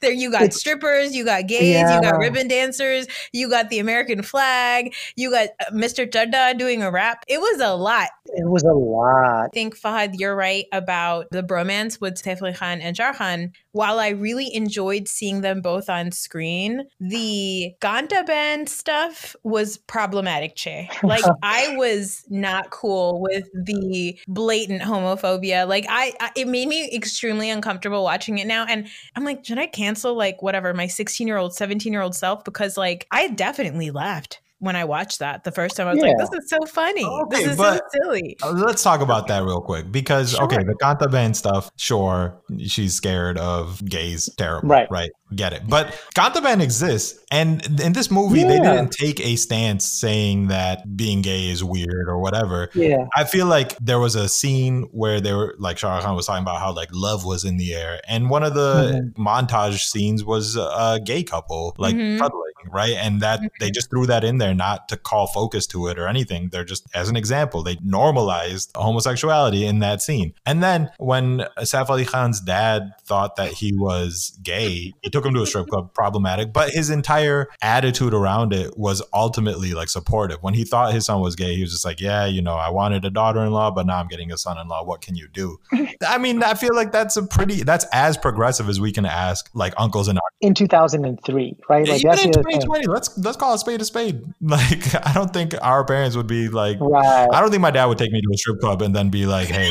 [0.00, 1.96] there, you got strippers, you got gays, yeah.
[1.96, 6.08] you got ribbon dancers, you got the American flag, you got uh, Mr.
[6.08, 7.24] Chadda doing a rap.
[7.28, 8.08] It was a lot.
[8.26, 9.46] It was a lot.
[9.46, 14.08] I think Fahad, you're right about the bromance with Ali Khan and Shahrukh While I
[14.08, 20.56] really enjoyed seeing them both on screen, the Kantaben stuff was problematic.
[20.56, 25.68] Che, like I was not cool with the blatant homophobia.
[25.68, 28.66] Like I, I, it made me extremely uncomfortable watching it now.
[28.68, 32.16] And I'm like, should I cancel like whatever my 16 year old, 17 year old
[32.16, 32.42] self?
[32.42, 35.86] Because like I definitely laughed when I watched that the first time.
[35.86, 36.08] I was yeah.
[36.10, 37.04] like, this is so funny.
[37.04, 38.36] Okay, this is so silly.
[38.42, 40.44] Uh, let's talk about that real quick because, sure.
[40.44, 44.68] okay, the Kantaben stuff, sure, she's scared of gays, terrible.
[44.68, 44.90] Right.
[44.90, 45.10] Right.
[45.34, 45.68] Get it.
[45.68, 47.22] But Kantaben exists.
[47.30, 48.48] And in this movie, yeah.
[48.48, 52.70] they didn't take a stance saying that being gay is weird or whatever.
[52.74, 53.04] Yeah.
[53.14, 56.42] I feel like there was a scene where they were, like, Shah Khan was talking
[56.42, 58.00] about how, like, love was in the air.
[58.08, 59.22] And one of the mm-hmm.
[59.22, 62.18] montage scenes was a gay couple, like, mm-hmm.
[62.18, 62.42] cuddling,
[62.72, 62.94] right?
[62.94, 63.48] And that mm-hmm.
[63.60, 66.48] they just threw that in there there not to call focus to it or anything.
[66.50, 70.34] They're just, as an example, they normalized homosexuality in that scene.
[70.46, 75.34] And then when Saif Ali Khan's dad thought that he was gay, he took him
[75.34, 80.38] to a strip club, problematic, but his entire attitude around it was ultimately like supportive.
[80.42, 82.70] When he thought his son was gay, he was just like, yeah, you know, I
[82.70, 84.84] wanted a daughter in law, but now I'm getting a son in law.
[84.84, 85.58] What can you do?
[86.06, 89.50] I mean, I feel like that's a pretty, that's as progressive as we can ask
[89.54, 90.36] like uncles and aunts.
[90.40, 91.86] In 2003, right?
[91.86, 94.22] Like, Even in 2020, let's, let's call a spade a spade.
[94.40, 97.28] Like, I don't think our parents would be like, right.
[97.32, 99.26] I don't think my dad would take me to a strip club and then be
[99.26, 99.68] like, hey,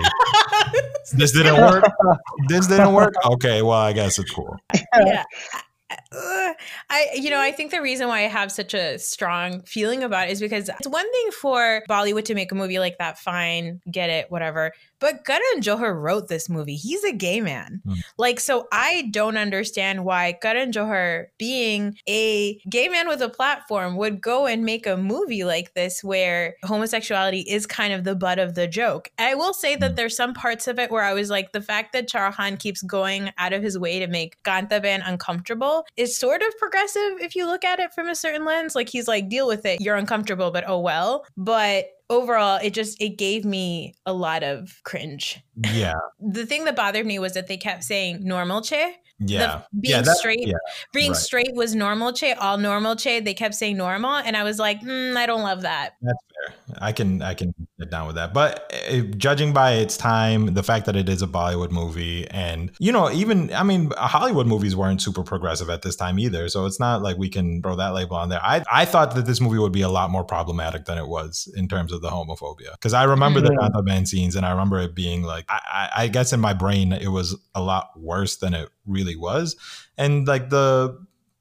[1.13, 1.86] this didn't work.
[2.49, 3.13] this didn't work.
[3.25, 4.58] Okay, well, I guess it's cool.
[4.93, 5.23] Yeah.
[6.12, 10.30] I, you know, I think the reason why I have such a strong feeling about
[10.30, 13.82] it is because it's one thing for Bollywood to make a movie like that, fine,
[13.91, 14.72] get it, whatever.
[15.00, 16.76] But Karan Johar wrote this movie.
[16.76, 17.82] He's a gay man.
[17.86, 17.98] Mm.
[18.17, 23.96] Like, so I don't understand why Karan Johar, being a gay man with a platform,
[23.98, 28.39] would go and make a movie like this where homosexuality is kind of the butt
[28.39, 29.12] of the joke.
[29.20, 29.96] I will say that mm.
[29.96, 33.32] there's some parts of it where I was like, the fact that Charhan keeps going
[33.38, 37.66] out of his way to make Kantaben uncomfortable is sort of progressive if you look
[37.66, 38.76] at it from a certain lens.
[38.76, 39.82] Like, he's like, deal with it.
[39.82, 41.26] You're uncomfortable, but oh well.
[41.36, 46.76] But overall it just it gave me a lot of cringe yeah the thing that
[46.76, 50.48] bothered me was that they kept saying normal che yeah the, being yeah, that, straight
[50.48, 50.54] yeah,
[50.94, 51.18] being right.
[51.18, 54.80] straight was normal che all normal che they kept saying normal and i was like
[54.82, 58.34] mm, i don't love that that's fair i can i can get down with that
[58.34, 62.71] but uh, judging by its time the fact that it is a bollywood movie and
[62.80, 66.65] you know even i mean hollywood movies weren't super progressive at this time either so
[66.65, 69.39] it's not like we can throw that label on there i i thought that this
[69.41, 72.71] movie would be a lot more problematic than it was in terms of the homophobia
[72.73, 73.56] because i remember mm-hmm.
[73.56, 76.91] the Ganta scenes and i remember it being like I, I guess in my brain
[76.93, 79.56] it was a lot worse than it really was.
[79.97, 80.97] And like the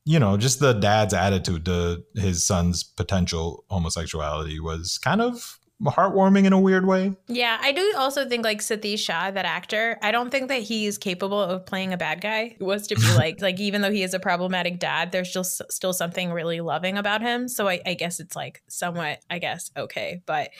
[0.07, 6.47] you know, just the dad's attitude to his son's potential homosexuality was kind of heartwarming
[6.47, 7.15] in a weird way.
[7.27, 10.97] Yeah, I do also think like Satish Shah, that actor, I don't think that he's
[10.97, 12.57] capable of playing a bad guy.
[12.59, 15.61] It was to be like, like even though he is a problematic dad, there's just
[15.71, 17.49] still something really loving about him.
[17.49, 20.23] So I, I guess it's like somewhat, I guess, okay.
[20.25, 20.51] But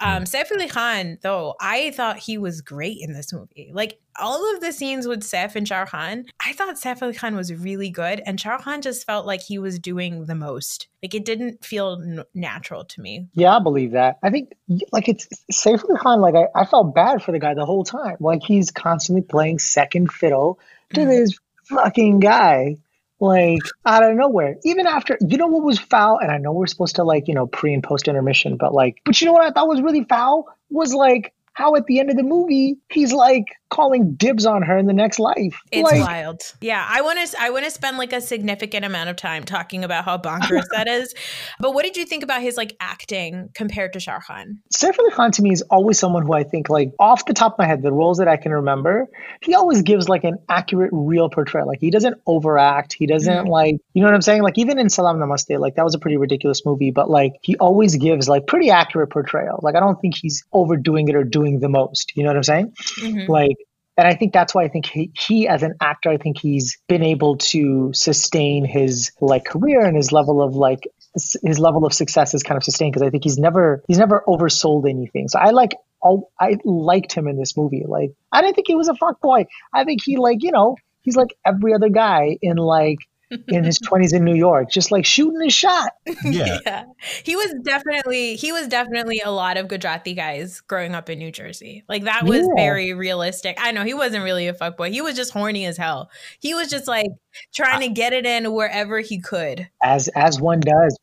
[0.00, 0.26] um, mm.
[0.26, 3.70] Saif Ali Khan, though, I thought he was great in this movie.
[3.72, 7.36] Like all of the scenes with Seth and Shah Khan, I thought Saif Ali Khan
[7.36, 10.88] was really good, and Shah Khan just felt like he was doing the most.
[11.02, 13.28] Like it didn't feel n- natural to me.
[13.34, 14.18] Yeah, I believe that.
[14.22, 14.52] I think
[14.92, 16.20] like it's Saif Ali Khan.
[16.20, 18.16] Like I, I felt bad for the guy the whole time.
[18.20, 20.58] Like he's constantly playing second fiddle
[20.94, 21.10] to mm-hmm.
[21.10, 21.38] this
[21.68, 22.76] fucking guy
[23.20, 24.56] like out of nowhere.
[24.64, 26.18] Even after, you know what was foul?
[26.18, 29.00] And I know we're supposed to like, you know, pre and post intermission, but like,
[29.04, 30.46] but you know what I thought was really foul?
[30.70, 34.78] Was like how at the end of the movie he's like calling dibs on her
[34.78, 35.60] in the next life.
[35.72, 36.40] It's like, wild.
[36.60, 39.82] Yeah, I want to I want to spend like a significant amount of time talking
[39.82, 41.14] about how bonkers that is.
[41.58, 44.60] But what did you think about his like acting compared to Shah Khan?
[44.72, 47.54] Saif Ali Khan to me is always someone who I think like off the top
[47.54, 49.06] of my head, the roles that I can remember,
[49.40, 51.66] he always gives like an accurate, real portrayal.
[51.66, 52.92] Like he doesn't overact.
[52.92, 54.42] He doesn't mm like you know what I'm saying.
[54.42, 57.56] Like even in Salaam Namaste, like that was a pretty ridiculous movie, but like he
[57.56, 59.60] always gives like pretty accurate portrayal.
[59.62, 62.12] Like I don't think he's overdoing it or doing the most.
[62.16, 62.72] You know what I'm saying?
[63.00, 63.30] Mm-hmm.
[63.30, 63.56] Like
[63.96, 66.78] and I think that's why I think he, he, as an actor, I think he's
[66.86, 70.80] been able to sustain his like career and his level of like
[71.14, 74.22] his level of success is kind of sustained because I think he's never he's never
[74.28, 75.28] oversold anything.
[75.28, 77.84] So I like all I liked him in this movie.
[77.86, 79.46] Like I didn't think he was a fuck boy.
[79.72, 82.98] I think he like you know he's like every other guy in like
[83.30, 85.92] in his 20s in New York, just like shooting his shot.
[86.24, 86.58] Yeah.
[86.66, 86.84] yeah.
[87.24, 91.30] He was definitely he was definitely a lot of Gujarati guys growing up in New
[91.30, 91.84] Jersey.
[91.88, 92.54] Like that was yeah.
[92.56, 93.56] very realistic.
[93.60, 94.90] I know he wasn't really a fuckboy.
[94.90, 96.10] He was just horny as hell.
[96.40, 97.10] He was just like
[97.54, 99.68] trying to get it in wherever he could.
[99.82, 100.98] As as one does.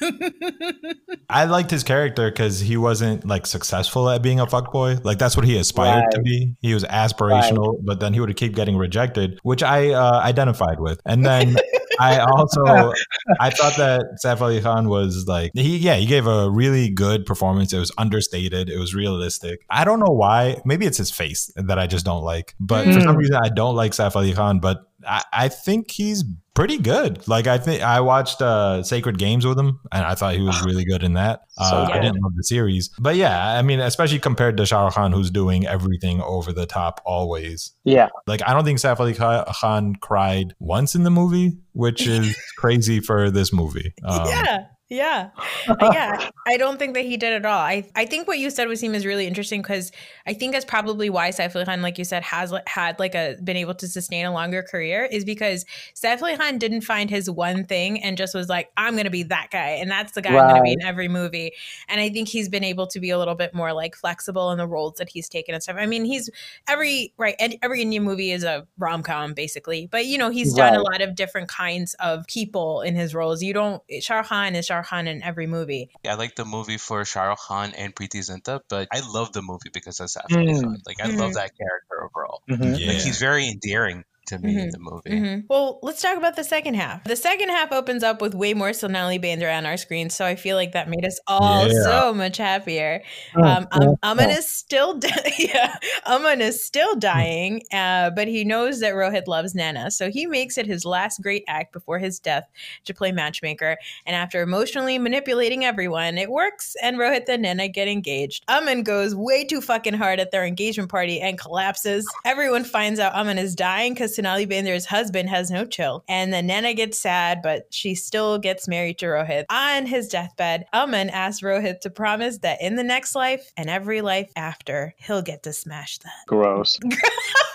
[1.30, 5.04] I liked his character because he wasn't like successful at being a fuckboy.
[5.04, 6.10] Like that's what he aspired right.
[6.12, 6.54] to be.
[6.60, 7.84] He was aspirational, right.
[7.84, 11.00] but then he would keep getting rejected, which I uh, identified with.
[11.04, 11.56] And then
[12.00, 12.92] I also
[13.40, 17.26] I thought that Saif Ali Khan was like he yeah he gave a really good
[17.26, 17.72] performance.
[17.72, 18.68] It was understated.
[18.68, 19.64] It was realistic.
[19.70, 20.60] I don't know why.
[20.64, 22.54] Maybe it's his face that I just don't like.
[22.60, 22.94] But mm.
[22.94, 23.18] for some hmm.
[23.18, 24.60] reason I don't like Saif Ali Khan.
[24.60, 27.26] But I, I think he's pretty good.
[27.28, 30.64] Like I think I watched uh, Sacred Games with him, and I thought he was
[30.64, 31.42] really good in that.
[31.58, 34.84] Uh, so, I didn't love the series, but yeah, I mean, especially compared to Shah
[34.84, 37.72] Rukh Khan, who's doing everything over the top always.
[37.84, 42.36] Yeah, like I don't think Saif Ali Khan cried once in the movie, which is
[42.56, 43.94] crazy for this movie.
[44.04, 44.66] Um, yeah.
[44.88, 45.30] Yeah.
[45.80, 46.30] yeah.
[46.46, 47.58] I don't think that he did at all.
[47.58, 49.90] I, I think what you said with him is really interesting because
[50.26, 53.56] I think that's probably why Saif Khan, like you said, has had like a been
[53.56, 55.64] able to sustain a longer career is because
[55.96, 59.48] Saif Khan didn't find his one thing and just was like, I'm gonna be that
[59.50, 59.70] guy.
[59.70, 60.42] And that's the guy right.
[60.42, 61.52] I'm gonna be in every movie.
[61.88, 64.58] And I think he's been able to be a little bit more like flexible in
[64.58, 65.76] the roles that he's taken and stuff.
[65.80, 66.30] I mean, he's
[66.68, 69.88] every right, every Indian movie is a rom com basically.
[69.90, 70.70] But you know, he's right.
[70.70, 73.42] done a lot of different kinds of people in his roles.
[73.42, 75.90] You don't Shah Khan is Shah Shah Khan in every movie.
[76.04, 79.32] Yeah, I like the movie for Shah Rukh Khan and Preity Zinta, but I love
[79.32, 80.82] the movie because of Saif Ali Khan.
[80.86, 81.18] Like I mm-hmm.
[81.18, 82.42] love that character overall.
[82.48, 82.74] Mm-hmm.
[82.74, 82.88] Yeah.
[82.88, 84.58] Like he's very endearing to me mm-hmm.
[84.58, 85.10] in the movie.
[85.10, 85.40] Mm-hmm.
[85.48, 87.04] Well, let's talk about the second half.
[87.04, 90.34] The second half opens up with way more Sonali Bendre on our screen, so I
[90.36, 91.82] feel like that made us all yeah.
[91.82, 93.02] so much happier.
[93.36, 98.44] Oh, um, um, Aman is still, di- yeah, Aman is still dying, uh, but he
[98.44, 102.18] knows that Rohit loves Naina, so he makes it his last great act before his
[102.18, 102.48] death
[102.84, 103.76] to play matchmaker.
[104.06, 108.44] And after emotionally manipulating everyone, it works, and Rohit and Naina get engaged.
[108.48, 112.06] Aman goes way too fucking hard at their engagement party and collapses.
[112.24, 116.02] Everyone finds out Aman is dying because Sonali Bendre's husband has no chill.
[116.08, 119.44] And then Naina gets sad, but she still gets married to Rohit.
[119.50, 124.00] On his deathbed, Aman asks Rohit to promise that in the next life and every
[124.00, 126.14] life after, he'll get to smash that.
[126.26, 126.80] Gross.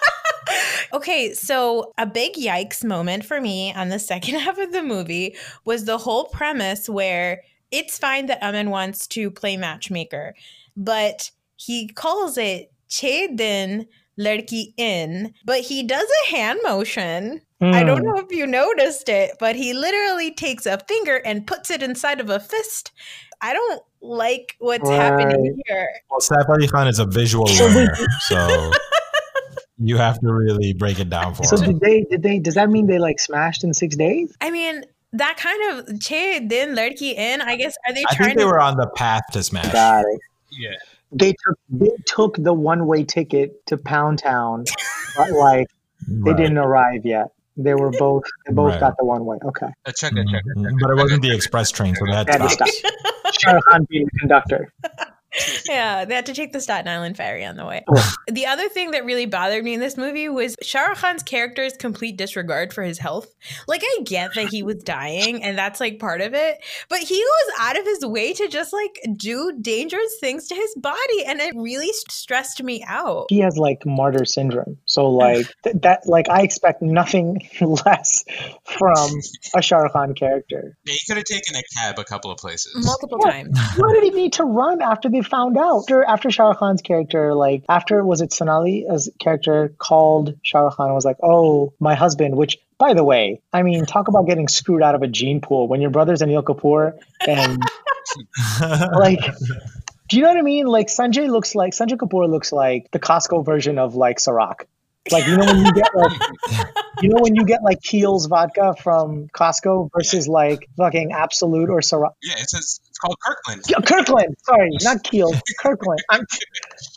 [0.94, 5.36] okay, so a big yikes moment for me on the second half of the movie
[5.66, 7.42] was the whole premise where
[7.72, 10.36] it's fine that Aman wants to play matchmaker,
[10.78, 13.88] but he calls it Chedin
[14.22, 17.42] ladki in, but he does a hand motion.
[17.62, 17.74] Mm.
[17.74, 18.06] I don't hmm.
[18.06, 22.20] know if you noticed it, but he literally takes a finger and puts it inside
[22.20, 22.92] of a fist.
[23.42, 24.96] I don't like what's right.
[24.96, 25.90] happening here.
[26.10, 28.72] Well, Saif Ali Khan is a visual learner, so
[29.78, 31.58] you have to really break it down for so him.
[31.58, 32.02] So did they?
[32.10, 32.40] Did they?
[32.40, 34.36] Does that mean they like smashed in six days?
[34.42, 37.42] I mean, that kind of che din ladki in.
[37.42, 38.04] I guess are they?
[38.10, 39.72] I think they to- were on the path to smash.
[39.72, 40.20] Got it.
[40.52, 40.76] Yeah
[41.12, 44.66] they took they took the one way ticket to Pound Town,
[45.16, 45.68] but like
[46.08, 47.28] they didn't arrive yet.
[47.58, 48.80] They were both they both right.
[48.80, 49.38] got the one way.
[49.44, 49.68] Okay.
[49.86, 50.78] A checker, checker, mm-hmm.
[50.80, 52.68] But it wasn't the express train, so they had to stop.
[53.40, 54.74] Shah Khan being the conductor.
[55.70, 57.84] yeah, they had to take the Staten Island ferry on the way.
[58.28, 61.74] the other thing that really bothered me in this movie was Shah Rukh Khan's character's
[61.74, 63.34] complete disregard for his health.
[63.68, 66.58] Like, I get that he was dying and that's like part of it,
[66.90, 70.74] but he goes out of his way to just like do dangerous things to his
[70.76, 73.28] body, and it really stressed me out.
[73.30, 78.24] He has like martyr syndrome, so like th- that, like I expect nothing less
[78.66, 79.10] from
[79.56, 80.78] a Shah Rukh Khan character.
[80.86, 83.32] Yeah, he could have taken a cab a couple of places, multiple yeah.
[83.32, 83.60] times.
[83.78, 85.82] Why did he need to run after found out?
[85.82, 90.76] After after Shah Rukh Khan's character, like after was it Sonali's character called Shah Rukh
[90.76, 94.28] Khan and was like, "Oh, my husband," which by the way, I mean, talk about
[94.28, 96.98] getting screwed out of a gene pool when your brother's Anil Kapoor
[97.28, 97.62] and
[98.98, 99.20] like
[100.12, 100.66] do you know what I mean?
[100.66, 104.66] Like Sanjay looks like Sanjay Kapoor looks like the Costco version of like Ciroc.
[105.10, 106.12] Like you know when you get like
[107.02, 111.80] you know when you get like Kiehl's vodka from Costco versus like fucking Absolut or
[111.80, 112.14] Ciroc.
[112.22, 113.64] Yeah, it's it's called Kirkland.
[113.86, 114.36] Kirkland.
[114.44, 115.34] Sorry, not Kiehl.
[115.60, 116.02] Kirkland.
[116.10, 116.26] I'm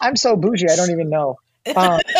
[0.03, 0.69] I'm so bougie.
[0.69, 1.39] I don't even know.
[1.75, 2.01] Um,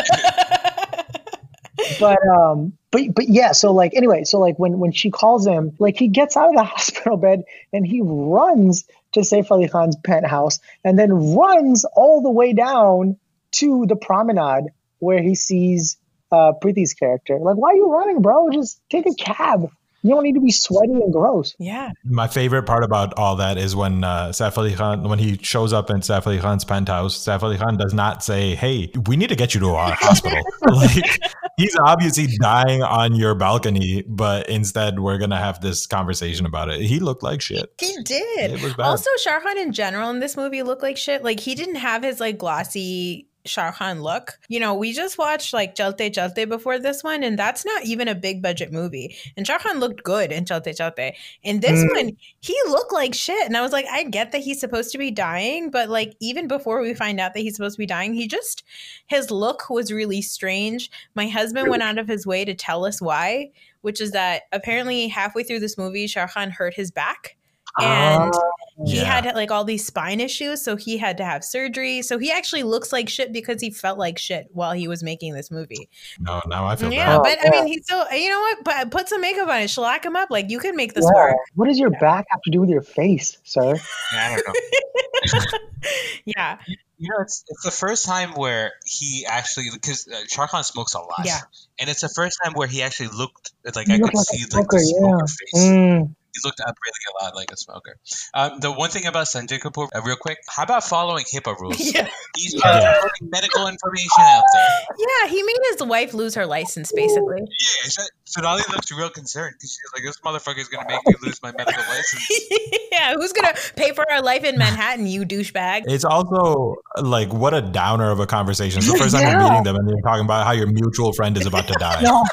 [2.01, 5.73] but um but but yeah so like anyway so like when when she calls him
[5.79, 9.97] like he gets out of the hospital bed and he runs to Saif Ali Khan's
[9.97, 13.17] penthouse and then runs all the way down
[13.53, 14.65] to the promenade
[15.05, 15.99] where he sees
[16.33, 17.39] uh, Preity's character.
[17.39, 18.51] Like, why are you running, bro?
[18.51, 19.69] Just take a cab.
[20.05, 21.55] You don't need to be sweaty and gross.
[21.59, 21.91] Yeah.
[22.05, 25.73] My favorite part about all that is when uh, Saif Ali Khan, when he shows
[25.73, 29.31] up in Saif Ali Khan's penthouse, Saif Ali Khan does not say, "Hey, we need
[29.31, 31.23] to get you to a hospital." like
[31.57, 36.83] he's obviously dying on your balcony, but instead we're gonna have this conversation about it.
[36.83, 37.73] He looked like shit.
[37.81, 38.79] He did.
[38.79, 41.25] Also, Shah in general in this movie looked like shit.
[41.25, 44.39] Like he didn't have his like glossy Shah Khan look.
[44.49, 48.09] You know, we just watched like Chalte Chalte before this one, and that's not even
[48.09, 49.17] a big budget movie.
[49.37, 51.15] And Shah Khan looked good in Chalte Chalte.
[51.43, 51.95] In this mm.
[51.95, 53.47] one, he looked like shit.
[53.47, 56.49] And I was like, I get that he's supposed to be dying, but like even
[56.49, 58.65] before we find out that he's supposed to be dying, he just
[59.07, 60.91] his look was really strange.
[61.15, 63.51] My husband went out of his way to tell us why,
[63.83, 67.37] which is that apparently halfway through this movie, Shah Khan hurt his back
[67.81, 68.53] and oh,
[68.87, 69.05] he yeah.
[69.05, 72.63] had like all these spine issues so he had to have surgery so he actually
[72.63, 75.89] looks like shit because he felt like shit while he was making this movie
[76.21, 77.23] no now i feel yeah bad.
[77.23, 80.05] but i mean he's still you know what but put some makeup on it shellac
[80.05, 81.15] him up like you can make this yeah.
[81.15, 82.01] work what does your yeah.
[82.01, 83.75] back have to do with your face sir
[84.13, 85.51] i don't know
[86.27, 86.59] yeah
[86.97, 90.95] you know, it's it's the first time where he actually because uh, Shah Khan smokes
[90.95, 91.23] a lot.
[91.25, 91.41] Yeah,
[91.79, 94.45] and it's the first time where he actually looked like he I could like see
[94.57, 95.27] like the smoker yeah.
[95.27, 95.69] face.
[95.69, 97.97] Mm he looked up really a lot like a smoker.
[98.35, 101.75] Um, the one thing about Sanjay Kapoor, uh, real quick, how about following HIPAA rules?
[101.95, 102.09] Yeah.
[102.37, 102.97] He's yeah.
[103.01, 104.69] putting medical information out there.
[104.99, 107.43] Yeah, he made his wife lose her license, basically.
[107.43, 111.41] Yeah, Sonali looks real concerned because she's like, "This motherfucker is gonna make me lose
[111.43, 112.27] my medical license."
[112.93, 115.85] yeah, who's gonna pay for our life in Manhattan, you douchebag?
[115.87, 118.79] It's also like what a downer of a conversation.
[118.79, 119.41] It's the first time yeah.
[119.41, 122.03] you're meeting them, and you're talking about how your mutual friend is about to die.
[122.03, 122.25] no,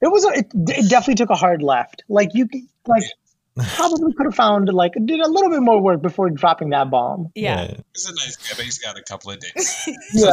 [0.00, 0.24] it was.
[0.24, 2.04] A, it, it definitely took a hard left.
[2.08, 2.48] Like you,
[2.86, 3.02] like
[3.56, 7.30] probably could have found like did a little bit more work before dropping that bomb.
[7.34, 7.76] Yeah, yeah.
[7.94, 9.88] he's a nice guy, but he's got a couple of days.
[10.12, 10.30] yeah.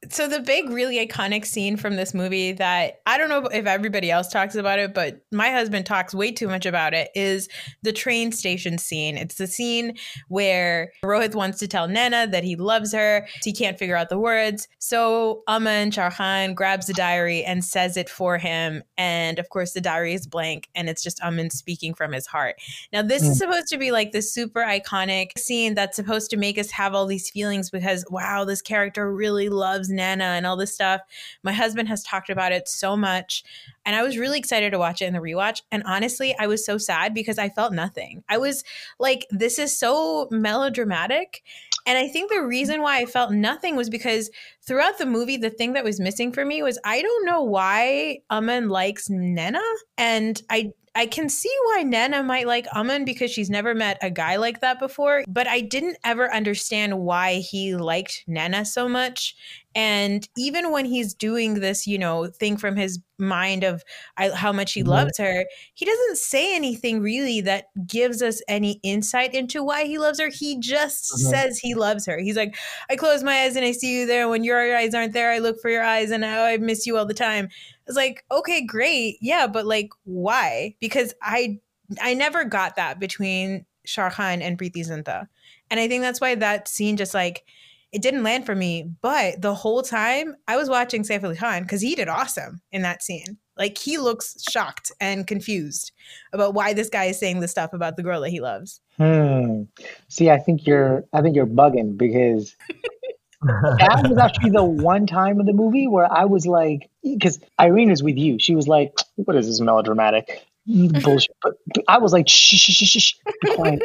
[0.10, 4.10] so the big, really iconic scene from this movie that I don't know if everybody
[4.10, 7.48] else talks about it, but my husband talks way too much about it is
[7.82, 9.16] the train station scene.
[9.16, 9.96] It's the scene
[10.28, 13.26] where Rohit wants to tell Naina that he loves her.
[13.42, 18.10] He can't figure out the words, so Aman Charhan grabs the diary and says it
[18.10, 21.94] for him, and of course the diary is blank, and it's just Aman and speaking
[21.94, 22.56] from his heart.
[22.92, 23.30] Now, this mm.
[23.30, 26.94] is supposed to be like the super iconic scene that's supposed to make us have
[26.94, 31.00] all these feelings because, wow, this character really loves Naina and all this stuff.
[31.42, 33.44] My husband has talked about it so much.
[33.84, 35.62] And I was really excited to watch it in the rewatch.
[35.72, 38.22] And honestly, I was so sad because I felt nothing.
[38.28, 38.62] I was
[38.98, 41.42] like, this is so melodramatic.
[41.86, 44.30] And I think the reason why I felt nothing was because
[44.60, 48.18] throughout the movie, the thing that was missing for me was I don't know why
[48.28, 49.62] Aman likes Naina.
[49.96, 54.10] And I I can see why Naina might like Aman because she's never met a
[54.10, 59.36] guy like that before, but I didn't ever understand why he liked Naina so much.
[59.76, 63.84] And even when he's doing this, you know, thing from his mind of
[64.16, 64.90] I, how much he mm-hmm.
[64.90, 65.44] loves her,
[65.74, 70.30] he doesn't say anything really that gives us any insight into why he loves her.
[70.32, 71.30] He just mm-hmm.
[71.30, 72.18] says he loves her.
[72.18, 72.56] He's like,
[72.90, 74.28] I close my eyes and I see you there.
[74.28, 76.96] When your eyes aren't there, I look for your eyes and I, I miss you
[76.96, 77.48] all the time.
[77.88, 79.16] It's like, okay, great.
[79.20, 80.76] Yeah, but like, why?
[80.80, 81.58] Because I
[82.00, 85.26] I never got that between Shah Khan and Preity Zinta.
[85.70, 87.44] And I think that's why that scene just like
[87.90, 88.90] it didn't land for me.
[89.00, 92.82] But the whole time I was watching Saif Ali Khan because he did awesome in
[92.82, 93.38] that scene.
[93.56, 95.92] Like he looks shocked and confused
[96.32, 98.80] about why this guy is saying this stuff about the girl that he loves.
[98.98, 99.62] Hmm.
[100.08, 102.54] See, I think you're I think you're bugging because
[103.42, 107.90] that was actually the one time in the movie where I was like, because Irene
[107.90, 108.38] is with you.
[108.38, 112.72] She was like, "What is this melodramatic bullshit?" But, but I was like, "Shh, shh,
[112.72, 113.12] shh, shh,
[113.42, 113.82] be quiet."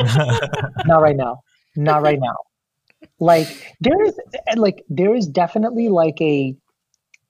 [0.86, 1.42] Not right now.
[1.76, 2.36] Not right now.
[3.18, 4.18] Like there is,
[4.56, 6.54] like there is definitely like a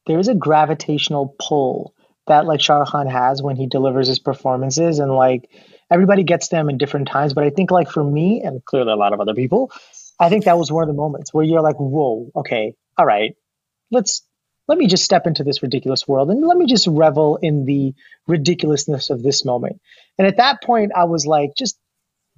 [0.06, 1.94] there is a gravitational pull
[2.26, 5.48] that like Shah Khan has when he delivers his performances, and like
[5.88, 7.32] everybody gets them in different times.
[7.32, 9.70] But I think like for me and clearly a lot of other people,
[10.20, 13.34] I think that was one of the moments where you're like, whoa, okay, all right,
[13.90, 14.22] let's
[14.68, 17.92] let me just step into this ridiculous world and let me just revel in the
[18.28, 19.80] ridiculousness of this moment.
[20.16, 21.76] And at that point, I was like, just,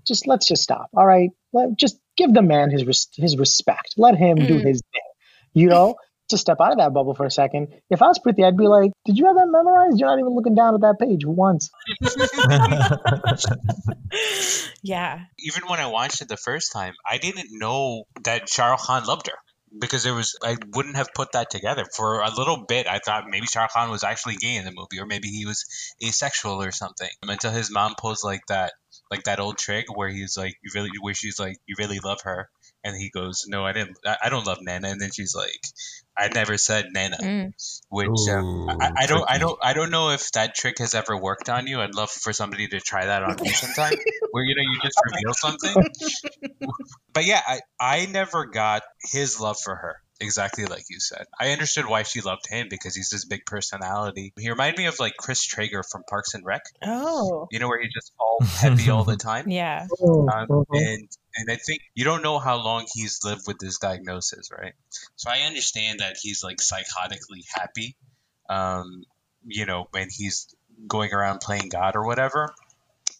[0.06, 0.88] just let's just stop.
[0.94, 3.96] All right, let, just give the man his res- his respect.
[3.98, 4.48] Let him mm.
[4.48, 5.02] do his thing.
[5.52, 5.96] You know,
[6.32, 7.68] to step out of that bubble for a second.
[7.88, 9.98] If I was Preity, I'd be like, "Did you have that memorized?
[9.98, 11.70] You're not even looking down at that page once."
[14.82, 15.20] yeah.
[15.38, 19.04] Even when I watched it the first time, I didn't know that Shah Rukh Khan
[19.04, 19.38] loved her
[19.80, 22.86] because there was I wouldn't have put that together for a little bit.
[22.86, 25.46] I thought maybe Shah Rukh Khan was actually gay in the movie, or maybe he
[25.46, 25.64] was
[26.04, 27.08] asexual or something.
[27.22, 28.72] Until his mom pulls like that,
[29.10, 32.20] like that old trick where he's like, "You really," where she's like, "You really love
[32.24, 32.50] her,"
[32.84, 33.98] and he goes, "No, I didn't.
[34.04, 35.60] I, I don't love Naina." And then she's like,
[36.16, 37.84] I never said Naina, mm.
[37.88, 41.16] which um, I, I, don't, I don't, I don't know if that trick has ever
[41.16, 41.80] worked on you.
[41.80, 43.94] I'd love for somebody to try that on me sometime,
[44.30, 46.70] where you know you just reveal something.
[47.12, 51.26] but yeah, I, I never got his love for her exactly like you said.
[51.38, 54.32] I understood why she loved him because he's this big personality.
[54.38, 56.62] He reminded me of like Chris Traeger from Parks and Rec.
[56.82, 59.48] Oh, you know where he just all heavy all the time.
[59.48, 60.64] Yeah, um, uh-huh.
[60.72, 64.74] and and I think you don't know how long he's lived with this diagnosis, right?
[65.16, 67.96] So I understand that he's like psychotically happy,
[68.48, 69.04] um,
[69.44, 70.54] you know, when he's
[70.86, 72.52] going around playing God or whatever.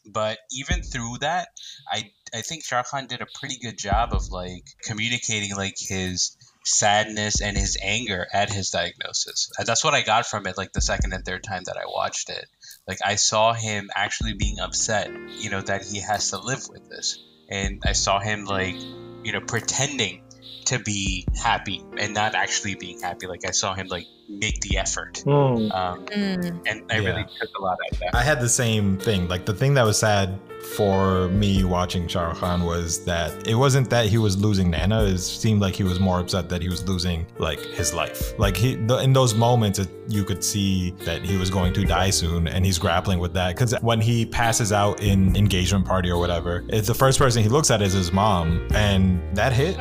[0.05, 1.49] But even through that,
[1.91, 6.37] I I think Shah Khan did a pretty good job of like communicating like his
[6.65, 9.51] sadness and his anger at his diagnosis.
[9.59, 12.31] That's what I got from it like the second and third time that I watched
[12.31, 12.47] it.
[12.87, 16.89] Like I saw him actually being upset, you know, that he has to live with
[16.89, 17.19] this
[17.53, 18.77] and I saw him like
[19.23, 20.23] you know pretending
[20.67, 23.27] to be happy and not actually being happy.
[23.27, 25.75] Like I saw him like make the effort, mm.
[25.75, 26.63] Um, mm.
[26.67, 27.09] and I yeah.
[27.09, 28.15] really took a lot out of that.
[28.15, 29.29] I had the same thing.
[29.29, 30.39] Like the thing that was sad
[30.77, 35.13] for me watching Shah Rukh Khan was that it wasn't that he was losing Naina.
[35.13, 38.39] It seemed like he was more upset that he was losing like his life.
[38.39, 42.11] Like he in those moments, it, you could see that he was going to die
[42.11, 43.55] soon, and he's grappling with that.
[43.55, 47.49] Because when he passes out in engagement party or whatever, it's the first person he
[47.49, 49.77] looks at is his mom, and that hit.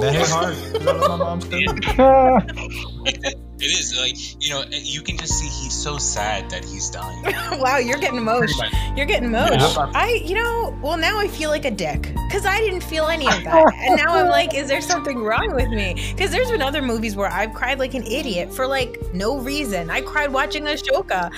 [0.00, 0.56] That hit hard.
[1.08, 1.46] my mom's
[3.58, 7.22] It is like you know you can just see he's so sad that he's dying.
[7.58, 8.68] wow, you're getting emotional.
[8.94, 9.58] You're getting emotional.
[9.58, 9.92] Yeah.
[9.94, 13.26] I, you know, well now I feel like a dick because I didn't feel any
[13.26, 16.12] of that, and now I'm like, is there something wrong with me?
[16.14, 19.88] Because there's been other movies where I've cried like an idiot for like no reason.
[19.88, 21.30] I cried watching Ashoka.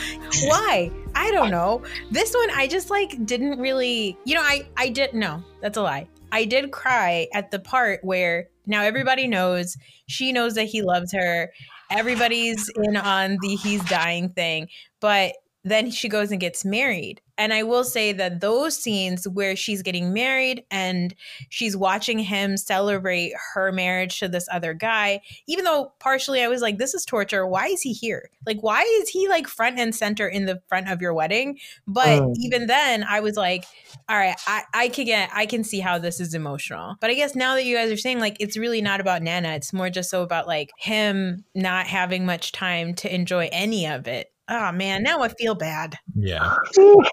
[0.43, 0.91] Why?
[1.15, 1.83] I don't know.
[2.11, 4.19] This one I just like didn't really.
[4.25, 5.21] You know, I I didn't.
[5.21, 6.09] No, that's a lie.
[6.33, 9.77] I did cry at the part where now everybody knows
[10.07, 11.51] she knows that he loves her
[11.91, 14.69] everybody's in on the he's dying thing,
[15.01, 17.21] but then she goes and gets married.
[17.39, 21.15] And I will say that those scenes where she's getting married and
[21.49, 26.61] she's watching him celebrate her marriage to this other guy, even though partially I was
[26.61, 27.47] like, this is torture.
[27.47, 28.31] Why is he here?
[28.45, 31.59] Like, why is he like front and center in the front of your wedding?
[31.87, 32.35] But oh.
[32.37, 33.65] even then, I was like,
[34.09, 36.97] all right, I, I can get, I can see how this is emotional.
[37.01, 39.55] But I guess now that you guys are saying like, it's really not about Naina,
[39.57, 44.09] it's more just so about like him not having much time to enjoy any of
[44.09, 45.99] it oh man, now I feel bad.
[46.15, 46.55] Yeah.
[46.77, 47.07] and,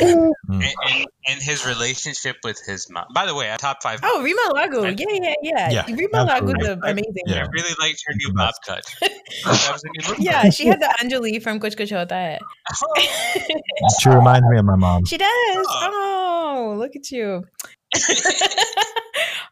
[0.00, 3.06] and, and, and, his relationship with his mom.
[3.14, 4.00] By the way, top five.
[4.02, 4.98] Oh, Reema Lagoo.
[4.98, 5.70] Yeah, yeah, yeah.
[5.70, 7.12] yeah Reema Lagoo is amazing.
[7.26, 7.44] Yeah.
[7.44, 8.84] I really liked her new bob cut.
[10.18, 12.38] yeah, she had the Anjali from Kuch Kuch Hota Hai.
[14.00, 15.04] she reminds me of my mom.
[15.04, 15.28] She does.
[15.28, 17.44] Oh, oh look at you.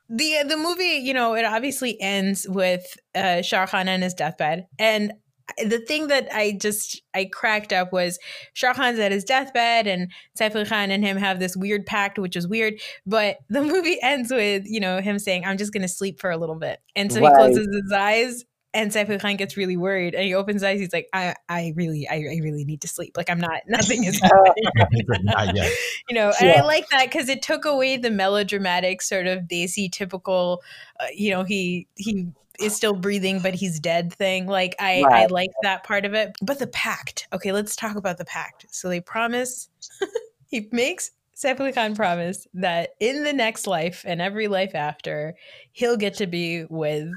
[0.09, 4.67] the the movie, you know, it obviously ends with uh, Shah Khan on his deathbed,
[4.79, 5.13] and
[5.59, 8.19] the thing that I just I cracked up was
[8.53, 12.37] Shah Khan's at his deathbed and Saif Khan and him have this weird pact, which
[12.37, 12.75] is weird.
[13.07, 16.31] But the movie ends with you know him saying, "I'm just going to sleep for
[16.31, 17.31] a little bit," and so right.
[17.31, 18.45] he closes his eyes.
[18.73, 20.79] And Saif Khan gets really worried, and he opens his eyes.
[20.79, 23.17] He's like, "I, I really, I, I really need to sleep.
[23.17, 23.63] Like, I'm not.
[23.67, 25.05] Nothing is happening.
[25.25, 25.73] not yet.
[26.09, 26.63] You know." And yeah.
[26.63, 30.63] I like that because it took away the melodramatic sort of Desi typical.
[31.01, 32.29] Uh, you know, he he
[32.61, 34.47] is still breathing, but he's dead thing.
[34.47, 35.23] Like I, right.
[35.23, 36.37] I like that part of it.
[36.43, 37.27] But the pact.
[37.33, 38.67] Okay, let's talk about the pact.
[38.71, 39.69] So they promise.
[40.49, 45.35] he makes Khan promise that in the next life and every life after,
[45.73, 47.11] he'll get to be with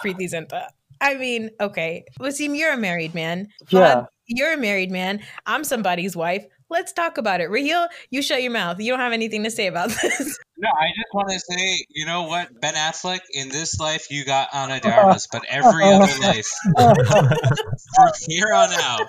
[0.00, 0.66] Preity Zinta.
[1.00, 3.48] I mean, okay, Wasim, you're a married man.
[3.68, 4.04] Yeah.
[4.26, 5.20] you're a married man.
[5.46, 6.44] I'm somebody's wife.
[6.70, 7.50] Let's talk about it.
[7.50, 8.78] Raheel, you shut your mouth.
[8.80, 10.38] You don't have anything to say about this.
[10.56, 14.24] No, I just want to say, you know what, Ben Affleck, in this life you
[14.24, 19.06] got Ana de Armas, but every other life, from here on out.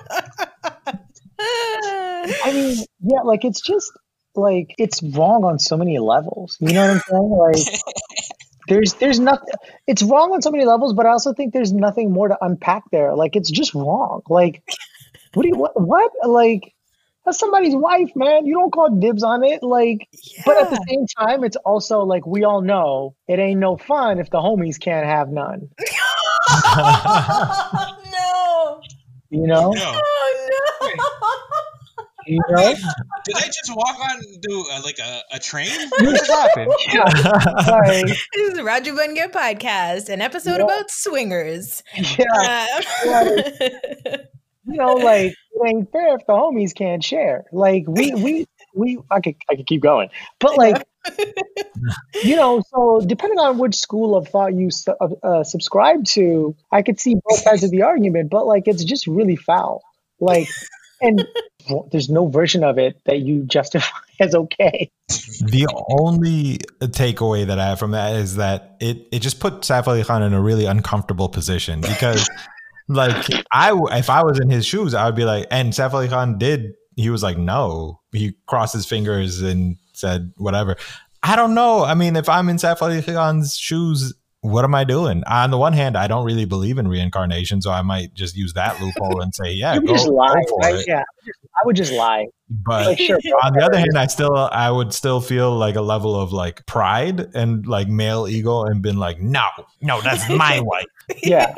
[1.40, 3.92] I mean, yeah, like it's just
[4.36, 6.58] like it's wrong on so many levels.
[6.60, 7.30] You know what I'm saying?
[7.30, 7.82] Like
[8.68, 9.54] there's there's nothing
[9.88, 12.84] it's wrong on so many levels, but I also think there's nothing more to unpack
[12.92, 13.14] there.
[13.14, 14.22] Like it's just wrong.
[14.30, 14.64] Like
[15.34, 16.74] what do you what what like
[17.26, 18.46] that's somebody's wife, man.
[18.46, 19.62] You don't call dibs on it.
[19.62, 20.44] Like, yeah.
[20.46, 24.20] but at the same time, it's also like we all know it ain't no fun
[24.20, 25.70] if the homies can't have none.
[28.12, 28.82] no.
[29.30, 29.72] You know?
[29.72, 30.00] No.
[30.04, 30.50] Oh,
[30.82, 30.90] no.
[32.28, 32.74] You know?
[33.26, 35.70] Did I just walk on to uh, like a, a train?
[35.90, 36.72] What just happened?
[36.94, 37.10] Yeah.
[37.64, 38.04] Sorry.
[38.04, 40.66] This is the Roger Bunga podcast, an episode yeah.
[40.66, 41.84] about swingers.
[41.96, 42.26] Yeah.
[43.06, 43.38] Uh,
[44.66, 47.46] you know, like it ain't fair if the homies can't share.
[47.52, 50.86] Like we we we I could I could keep going, but like
[52.24, 56.82] you know, so depending on which school of thought you uh, uh, subscribe to, I
[56.82, 58.30] could see both sides of the argument.
[58.30, 59.82] But like, it's just really foul.
[60.20, 60.48] Like,
[61.02, 61.28] and
[61.92, 63.88] there's no version of it that you justify
[64.20, 64.92] as okay.
[65.08, 69.88] The only takeaway that I have from that is that it it just put Saif
[69.88, 72.30] Ali Khan in a really uncomfortable position because
[72.88, 76.08] like I, if I was in his shoes, I would be like, and Saif Ali
[76.08, 76.74] Khan did.
[76.96, 78.02] He was like, no.
[78.12, 80.76] He crossed his fingers and said whatever.
[81.24, 81.84] I don't know.
[81.84, 85.24] I mean, if I'm in Saif Ali Khan's shoes, what am I doing?
[85.28, 88.54] On the one hand, I don't really believe in reincarnation, so I might just use
[88.54, 90.76] that loophole and say, yeah, go, just lie, for right?
[90.76, 90.86] it.
[90.88, 91.04] Yeah,
[91.56, 92.26] I would just lie.
[92.50, 95.82] But like, sure, on the other hand, I still I would still feel like a
[95.82, 99.48] level of like pride and like male ego and been like, no,
[99.80, 100.86] no, that's my wife.
[101.22, 101.54] Yeah.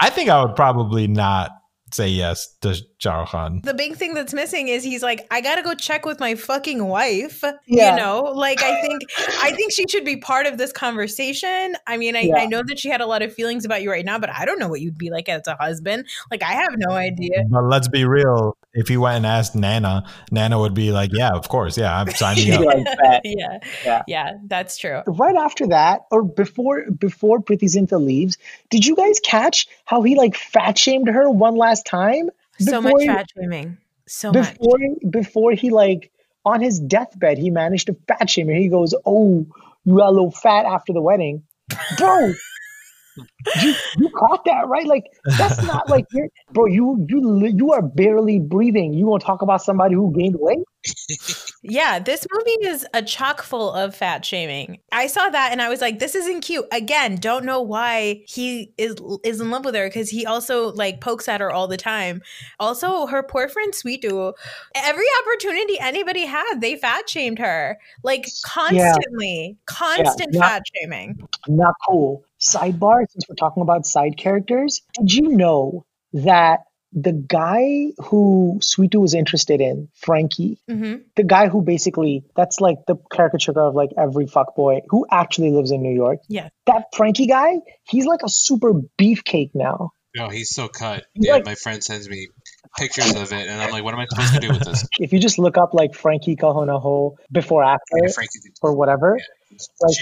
[0.00, 1.50] I think I would probably not
[1.92, 3.60] say yes to Shah Khan.
[3.64, 6.84] The big thing that's missing is he's like, I gotta go check with my fucking
[6.84, 7.44] wife.
[7.66, 7.92] Yeah.
[7.92, 9.02] You know, like I think
[9.42, 11.76] I think she should be part of this conversation.
[11.86, 12.36] I mean, I, yeah.
[12.36, 14.44] I know that she had a lot of feelings about you right now, but I
[14.44, 16.06] don't know what you'd be like as a husband.
[16.30, 17.44] Like I have no idea.
[17.48, 18.56] But let's be real.
[18.74, 22.08] If he went and asked Naina, Naina would be like, Yeah, of course, yeah, I'm
[22.14, 22.62] signing up.
[23.24, 23.58] yeah.
[23.84, 24.02] yeah.
[24.06, 25.02] Yeah, that's true.
[25.06, 28.38] Right after that, or before before Preity Zinta leaves,
[28.70, 32.30] did you guys catch how he like fat shamed her one last time?
[32.58, 33.78] so much fat shaming.
[34.06, 35.10] So before, much.
[35.10, 36.10] Before he like
[36.44, 38.54] on his deathbed, he managed to fat shame her.
[38.54, 39.46] He goes, "Oh,
[39.84, 41.42] you got a little fat after the wedding,
[41.98, 42.32] bro."
[43.62, 44.86] You you caught that right?
[44.86, 45.04] Like
[45.36, 46.66] that's not like you're, bro.
[46.66, 48.94] You you you are barely breathing.
[48.94, 50.58] You want to talk about somebody who gained weight?
[51.62, 54.78] yeah, this movie is a chock full of fat shaming.
[54.92, 56.66] I saw that and I was like, this isn't cute.
[56.72, 61.00] Again, don't know why he is is in love with her because he also like
[61.00, 62.22] pokes at her all the time.
[62.60, 64.32] Also, her poor friend Sweetu,
[64.74, 69.54] every opportunity anybody had, they fat shamed her like constantly, yeah.
[69.66, 71.18] constant yeah, not, fat shaming.
[71.48, 72.24] Not cool.
[72.40, 76.60] Sidebar, since we're talking about side characters, did you know that
[76.92, 81.02] the guy who Sweetu was interested in, Frankie, mm-hmm.
[81.16, 85.50] the guy who basically that's like the caricature of like every fuck boy who actually
[85.50, 86.20] lives in New York.
[86.28, 86.48] Yeah.
[86.66, 89.90] That Frankie guy, he's like a super beefcake now.
[90.16, 91.04] No, he's so cut.
[91.12, 92.28] He's yeah, like, my friend sends me
[92.78, 94.86] pictures of it, and I'm like, what am I supposed to do with this?
[94.98, 98.10] If you just look up like Frankie Kal Ho Naa Ho before after yeah,
[98.62, 99.96] or whatever, yeah, he's, like,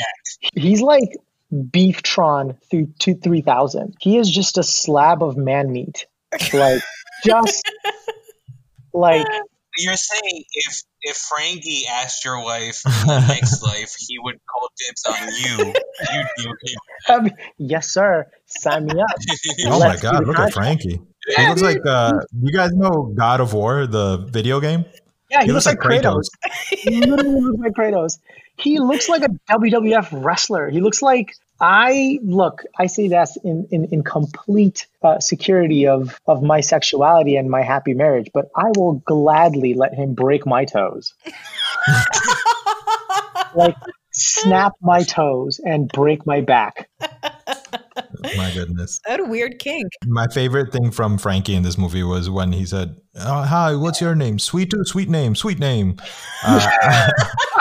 [0.55, 1.11] he's like
[1.53, 3.95] Beeftron through two three thousand.
[4.01, 6.07] He is just a slab of man meat
[6.53, 6.83] like
[7.25, 7.71] just
[8.93, 9.27] like
[9.79, 14.69] you're saying if if Frankie asked your wife in the next life, he would call
[14.77, 15.75] dibs on you.
[16.13, 16.75] You'd be okay.
[17.09, 18.27] Um, yes, sir.
[18.47, 19.07] Sign me up.
[19.67, 21.01] oh my god, look at Frankie.
[21.29, 21.77] Yeah, he looks dude.
[21.77, 24.85] like uh, you guys know God of War, the video game.
[25.31, 26.23] Yeah, he, he looks, looks, like Kratos.
[26.45, 26.79] Kratos.
[26.79, 28.19] he literally looks like Kratos.
[28.59, 30.71] He looks like a WWF wrestler.
[30.71, 36.21] He looks like I look, I say that's in, in, in complete uh, security of,
[36.27, 40.67] of my sexuality and my happy marriage, but I will gladly let him break my
[40.67, 41.15] toes.
[43.55, 43.77] like,
[44.13, 46.91] snap my toes and break my back.
[48.37, 49.01] My goodness.
[49.07, 49.87] That a weird kink.
[50.07, 54.01] My favorite thing from Frankie in this movie was when he said, oh, Hi, what's
[54.01, 54.39] your name?
[54.39, 55.97] Sweet, sweet name, sweet name.
[56.45, 57.11] Uh,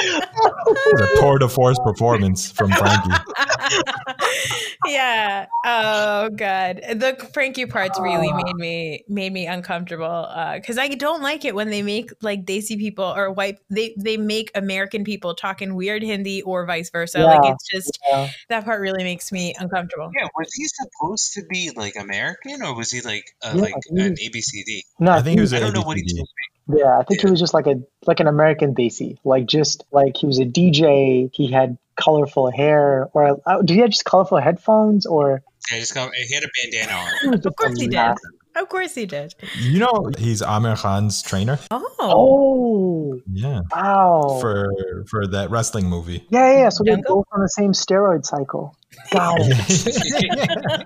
[0.00, 3.10] a tour de force performance from Frankie.
[4.86, 5.46] yeah.
[5.64, 6.80] Oh god.
[6.94, 11.54] The Frankie parts really made me made me uncomfortable because uh, I don't like it
[11.54, 16.02] when they make like Desi people or white they they make American people talking weird
[16.02, 17.18] Hindi or vice versa.
[17.18, 17.24] Yeah.
[17.24, 18.30] Like it's just yeah.
[18.48, 20.10] that part really makes me uncomfortable.
[20.16, 20.28] Yeah.
[20.36, 24.16] Was he supposed to be like American or was he like uh, yeah, like an
[24.16, 24.82] ABCD?
[24.98, 25.52] No, I think he was.
[25.52, 26.49] I don't know what he's supposed to be.
[26.68, 27.28] Yeah, I think yeah.
[27.28, 30.44] he was just like a like an American Desi, like just like he was a
[30.44, 31.30] DJ.
[31.32, 35.80] He had colorful hair, or uh, did he have just colorful headphones, or yeah, he,
[35.80, 37.34] just got, he had a bandana on.
[37.46, 38.14] of course he did.
[38.56, 39.34] Of course he did.
[39.60, 41.58] You know, he's Aamir Khan's trainer.
[41.70, 41.86] Oh.
[42.00, 43.20] Oh.
[43.32, 43.60] Yeah.
[43.74, 44.38] Wow.
[44.40, 44.72] For
[45.08, 46.26] for that wrestling movie.
[46.30, 46.68] Yeah, yeah.
[46.68, 48.76] So they go on the same steroid cycle.
[49.12, 50.82] Got it.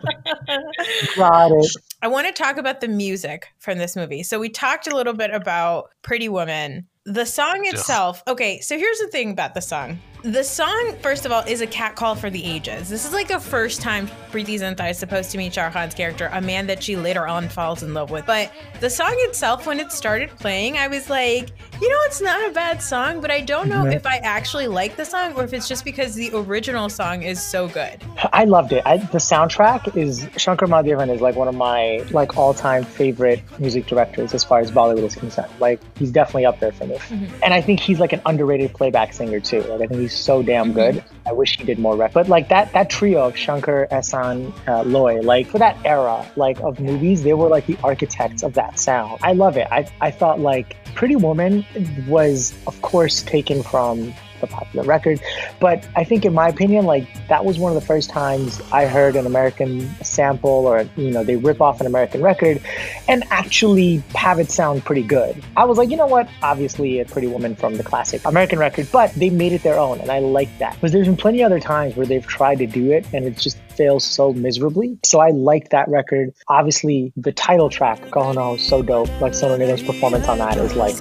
[1.16, 1.76] Got it.
[2.02, 4.22] I want to talk about the music from this movie.
[4.22, 6.86] So we talked a little bit about Pretty Woman.
[7.04, 9.98] The song itself, okay, so here's the thing about the song.
[10.24, 12.88] The song, first of all, is a catcall for the ages.
[12.88, 16.30] This is like the first time Preity Zinta is supposed to meet Shah Khan's character,
[16.32, 18.24] a man that she later on falls in love with.
[18.24, 18.50] But
[18.80, 22.54] the song itself, when it started playing, I was like, you know, it's not a
[22.54, 25.68] bad song, but I don't know if I actually like the song or if it's
[25.68, 28.02] just because the original song is so good.
[28.32, 28.82] I loved it.
[28.86, 33.86] I, the soundtrack is Shankar Mahadevan is like one of my like all-time favorite music
[33.88, 35.52] directors as far as Bollywood is concerned.
[35.60, 36.96] Like he's definitely up there for me.
[36.96, 37.42] Mm-hmm.
[37.42, 39.60] And I think he's like an underrated playback singer too.
[39.64, 41.04] Like I think he's so damn good.
[41.26, 41.96] I wish he did more.
[42.08, 46.60] But like that that trio of Shankar, Ehsaan, uh, Loy, like for that era like
[46.60, 49.20] of movies, they were like the architects of that sound.
[49.22, 49.68] I love it.
[49.70, 51.64] I I thought like Pretty Woman
[52.06, 54.14] was of course taken from
[54.45, 55.20] the popular record.
[55.61, 58.86] But I think, in my opinion, like that was one of the first times I
[58.86, 62.61] heard an American sample or, you know, they rip off an American record
[63.09, 65.42] and actually have it sound pretty good.
[65.57, 66.28] I was like, you know what?
[66.42, 70.01] Obviously, a Pretty Woman from the classic American record, but they made it their own.
[70.01, 72.90] And I like that because there's been plenty other times where they've tried to do
[72.92, 74.99] it and it just fails so miserably.
[75.05, 76.32] So I like that record.
[76.49, 79.09] Obviously, the title track, Kaho is so dope.
[79.20, 80.95] Like Sonu Nigam's performance on that is like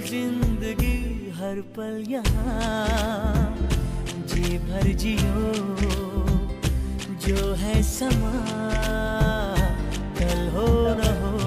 [0.00, 3.56] ज़िंदगी हर पल यहाँ।
[4.30, 5.42] जी भर जियो
[7.26, 8.32] जो है समा।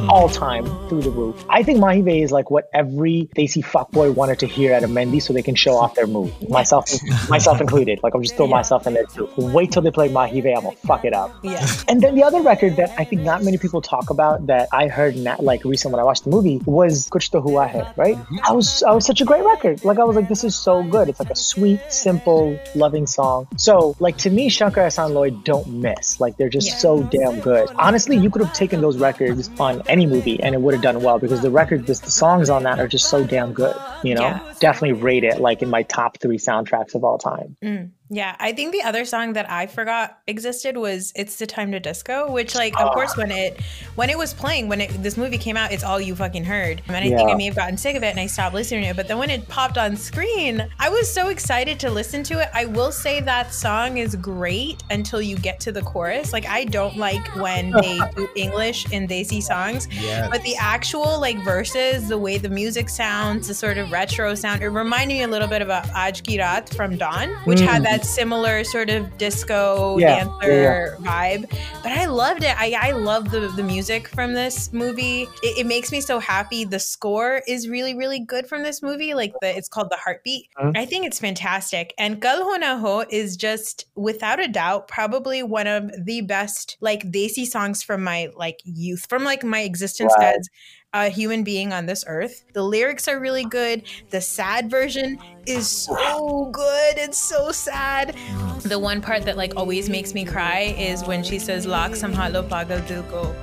[0.09, 1.45] All time through the roof.
[1.49, 4.87] I think Maahi Ve is like what every Desi fuckboy wanted to hear at a
[4.87, 6.31] Mehndi so they can show off their move.
[6.49, 6.89] Myself
[7.29, 7.99] myself included.
[8.03, 8.51] Like I'm just throw yeah.
[8.51, 9.29] myself in there too.
[9.37, 11.33] Wait till they play Maahi Ve, I'm gonna fuck it up.
[11.43, 11.65] Yeah.
[11.87, 14.87] And then the other record that I think not many people talk about that I
[14.87, 18.15] heard not, like recently when I watched the movie was Kuch To Hua Hai, right?
[18.15, 18.37] Mm-hmm.
[18.43, 19.83] I was I was such a great record.
[19.83, 21.09] Like I was like, this is so good.
[21.09, 23.47] It's like a sweet, simple, loving song.
[23.57, 26.19] So like to me, Shankar Ehsaan Loy don't miss.
[26.19, 26.77] Like they're just yeah.
[26.77, 27.69] so damn good.
[27.75, 31.03] Honestly, you could have taken those records on any movie and it would have done
[31.03, 33.75] well because the record, the, the songs on that are just so damn good.
[34.03, 34.53] You know, yeah.
[34.59, 37.55] definitely rate it like in my top three soundtracks of all time.
[37.61, 37.91] Mm.
[38.09, 41.79] Yeah, I think the other song that I forgot existed was "It's the Time to
[41.79, 42.93] Disco," which, like, of oh.
[42.93, 43.59] course, when it
[43.95, 46.81] when it was playing, when it, this movie came out, it's all you fucking heard.
[46.87, 47.17] And I yeah.
[47.17, 48.95] think I may have gotten sick of it, and I stopped listening to it.
[48.97, 52.49] But then when it popped on screen, I was so excited to listen to it.
[52.53, 56.33] I will say that song is great until you get to the chorus.
[56.33, 60.29] Like, I don't like when they do English in Desi songs, yes.
[60.29, 64.61] but the actual like verses, the way the music sounds, the sort of retro sound,
[64.61, 67.65] it reminded me a little bit about Aaj Ki Raat from Don, which mm.
[67.65, 71.37] had that similar sort of disco yeah, dancer yeah, yeah.
[71.37, 71.49] vibe.
[71.81, 72.55] But I loved it.
[72.59, 75.23] I, I love the, the music from this movie.
[75.41, 76.65] It, it, makes me so happy.
[76.65, 79.13] The score is really, really good from this movie.
[79.13, 80.47] Like the it's called The Heartbeat.
[80.57, 80.77] Mm-hmm.
[80.77, 81.93] I think it's fantastic.
[81.97, 87.45] And Kal Ho is just without a doubt probably one of the best like Desi
[87.45, 90.33] songs from my like youth, from like my existence wow.
[90.37, 90.49] as
[90.93, 92.45] a human being on this earth.
[92.53, 93.83] The lyrics are really good.
[94.11, 96.97] The sad version is so good.
[96.97, 98.15] It's so sad.
[98.61, 102.47] The one part that like always makes me cry is when she says "Lakh samhalo
[102.47, 103.35] pagal dil ko."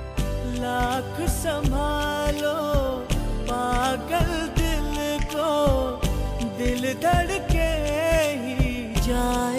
[0.57, 3.03] Lakh samhalo
[3.45, 5.99] pagal dil ko,
[6.57, 6.81] dil
[9.11, 9.50] hi.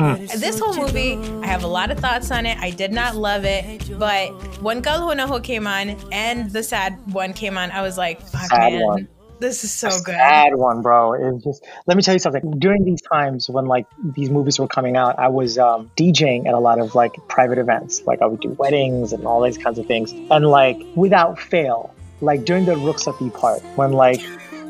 [0.00, 0.40] Mm.
[0.40, 2.56] This whole movie, I have a lot of thoughts on it.
[2.58, 4.28] I did not love it, but
[4.62, 8.50] when Kal Ho came on and the sad one came on, I was like, fuck,
[8.50, 8.82] man.
[8.82, 9.08] One.
[9.40, 10.14] This is so a good.
[10.14, 11.14] Sad one, bro.
[11.14, 12.58] It just let me tell you something.
[12.58, 16.52] During these times when like these movies were coming out, I was um, DJing at
[16.52, 18.02] a lot of like private events.
[18.06, 20.12] Like I would do weddings and all these kinds of things.
[20.30, 24.20] And like without fail, like during the Rukhsati part, when like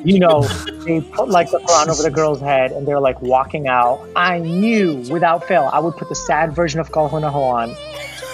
[0.05, 0.43] you know,
[0.87, 4.07] they put like the Quran over the girl's head and they're like walking out.
[4.17, 7.75] I knew without fail I would put the sad version of Kal Ho on.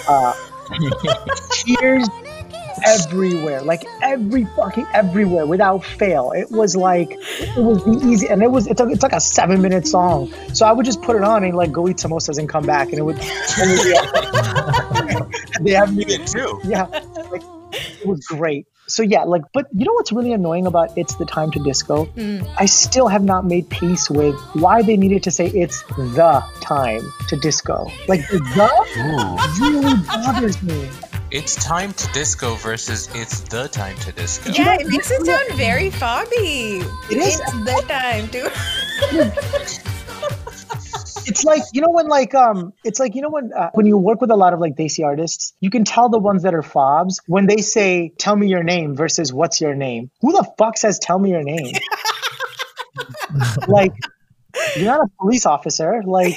[0.07, 0.33] Uh,
[1.51, 2.07] tears
[2.85, 6.31] everywhere, like every fucking everywhere without fail.
[6.31, 9.21] It was like it was the easy, and it was it's, a, it's like a
[9.21, 10.31] seven minute song.
[10.53, 12.89] So I would just put it on and like go eat samosas and come back,
[12.89, 13.17] and it would.
[15.61, 16.59] they have me too.
[16.63, 16.83] Yeah,
[17.31, 18.67] like, it was great.
[18.87, 22.05] So yeah, like, but you know what's really annoying about "It's the Time to Disco"?
[22.15, 22.47] Mm.
[22.57, 27.01] I still have not made peace with why they needed to say it's the time
[27.27, 27.91] to disco.
[28.07, 28.37] Like the
[29.59, 29.65] Ooh.
[29.65, 30.89] really bothers me.
[31.29, 34.51] It's time to disco versus it's the time to disco.
[34.51, 36.81] Yeah, it makes it sound very fobby.
[37.11, 39.97] It is it's the time to.
[41.27, 43.97] it's like you know when like um it's like you know when uh, when you
[43.97, 46.63] work with a lot of like desi artists you can tell the ones that are
[46.63, 50.09] fobs when they say tell me your name versus what's your name?
[50.21, 51.71] Who the fuck says tell me your name?
[53.67, 53.93] Like
[54.75, 56.01] you're not a police officer.
[56.05, 56.35] Like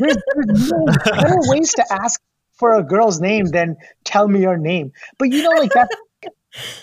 [0.00, 2.20] there's, there's no better ways to ask
[2.54, 4.92] for a girl's name than tell me your name.
[5.18, 5.88] But you know like that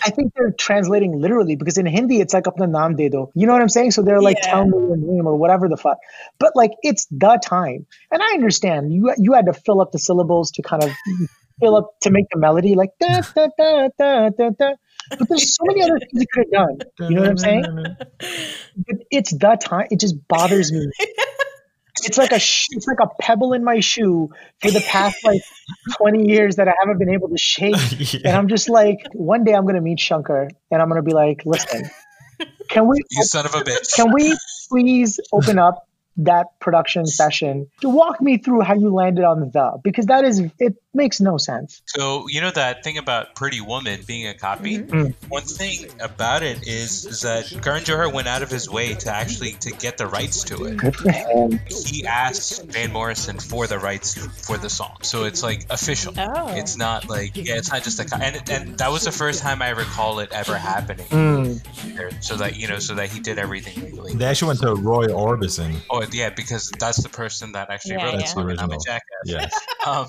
[0.04, 3.30] I think they're translating literally because in Hindi it's like apna naam de do.
[3.34, 3.92] You know what I'm saying?
[3.92, 4.50] So they're like yeah.
[4.50, 5.98] tell me your name or whatever the fuck.
[6.38, 7.86] But like it's the time.
[8.10, 10.90] And I understand you you had to fill up the syllables to kind of
[11.60, 14.72] fill up to make the melody like da da da da da da.
[15.10, 17.10] But there's so many other things you could have done.
[17.10, 17.64] You know what I'm saying?
[18.86, 19.88] But it's the time.
[19.90, 20.90] It just bothers me.
[22.04, 24.30] it's like a sh- it's like a pebble in my shoe
[24.60, 25.42] for the past like
[25.96, 27.74] 20 years that I haven't been able to shake.
[28.14, 28.20] yeah.
[28.24, 31.42] And I'm just like, one day I'm gonna meet Shankar and I'm gonna be like,
[31.44, 31.90] listen,
[32.68, 33.94] can we You son of a bitch.
[33.94, 34.36] Can we
[34.70, 35.86] please open up
[36.18, 40.42] that production session to walk me through how you landed on the because that is
[40.58, 41.82] it makes no sense.
[41.86, 44.78] So you know that thing about Pretty Woman being a copy.
[44.78, 45.28] Mm-hmm.
[45.28, 49.10] One thing about it is, is that Karan Johar went out of his way to
[49.10, 50.76] actually to get the rights to it.
[50.76, 51.60] Good for him.
[51.66, 54.14] He asked Van Morrison for the rights
[54.46, 56.12] for the song, so it's like official.
[56.16, 56.54] Oh.
[56.54, 59.62] It's not like yeah, it's not just a and and that was the first time
[59.62, 61.06] I recall it ever happening.
[61.06, 62.22] Mm.
[62.22, 64.14] So that you know, so that he did everything legally.
[64.14, 65.76] They actually went to Roy Orbison.
[65.88, 68.50] Oh yeah, because that's the person that actually yeah, wrote yeah.
[68.50, 68.60] it.
[68.60, 69.00] I'm a jackass.
[69.24, 69.48] Yeah.
[69.86, 70.06] um,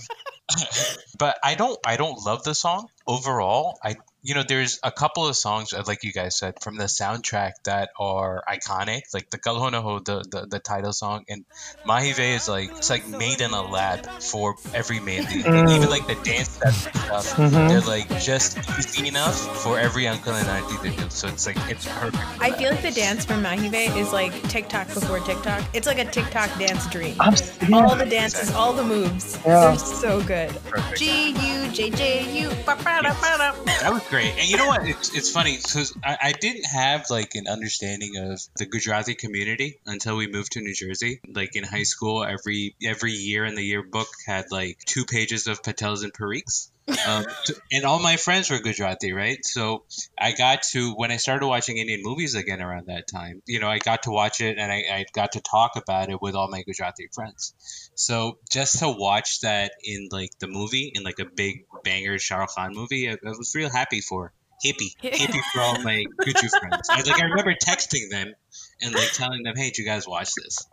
[1.19, 3.79] but I don't I don't love the song overall.
[3.83, 6.85] I you know, there's a couple of songs, uh, like you guys said, from the
[6.85, 11.25] soundtrack that are iconic, like the Kal Ho Naa Ho, the, the, the title song,
[11.27, 11.43] and
[11.85, 15.43] Maahi Ve is like it's like made in a lab for every Mehndi.
[15.43, 15.75] Mm.
[15.75, 17.67] Even like the dance steps and stuff, mm-hmm.
[17.67, 21.09] they're like just easy enough for every uncle and auntie to do.
[21.09, 22.23] So it's like it's perfect.
[22.39, 25.63] I feel like the dance from Maahi Ve is like TikTok before TikTok.
[25.73, 27.17] It's like a TikTok dance dream.
[27.19, 28.55] All the dances, exactly.
[28.55, 29.67] all the moves, yeah.
[29.67, 30.51] they're so good.
[30.95, 32.49] G U J J U.
[32.63, 34.37] That was great.
[34.37, 34.87] And you know what?
[34.87, 39.79] It's, it's funny because I, I didn't have like an understanding of the Gujarati community
[39.87, 41.19] until we moved to New Jersey.
[41.27, 45.63] Like in high school, every every year in the yearbook had like two pages of
[45.63, 46.71] patels and pariks
[47.07, 47.25] um,
[47.71, 49.43] and all my friends were Gujarati, right?
[49.45, 49.85] So
[50.19, 53.41] I got to when I started watching Indian movies again around that time.
[53.45, 56.21] You know, I got to watch it and I, I got to talk about it
[56.21, 57.82] with all my Gujarati friends.
[57.95, 62.37] So just to watch that in like the movie, in like a big banger Shah
[62.37, 64.33] Rukh Khan movie, I, I was real happy for
[64.65, 66.89] hippie, hippie for all my Guju friends.
[66.89, 68.33] I like I remember texting them
[68.81, 70.65] and like telling them, "Hey, did you guys watch this?"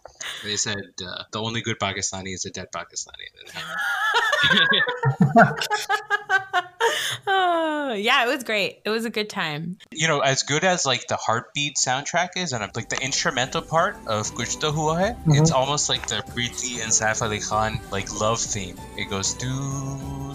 [0.43, 3.29] And they said, uh, "The only good Pakistani is a dead Pakistani."
[7.27, 8.81] oh, yeah, it was great.
[8.85, 9.79] It was a good time.
[9.93, 13.97] You know, as good as like the heartbeat soundtrack is, and like the instrumental part
[14.07, 15.33] of Kuch to Hua Hai, mm-hmm.
[15.33, 18.77] it's almost like the Preity and Saif Ali Khan like love theme.
[18.97, 19.49] It goes do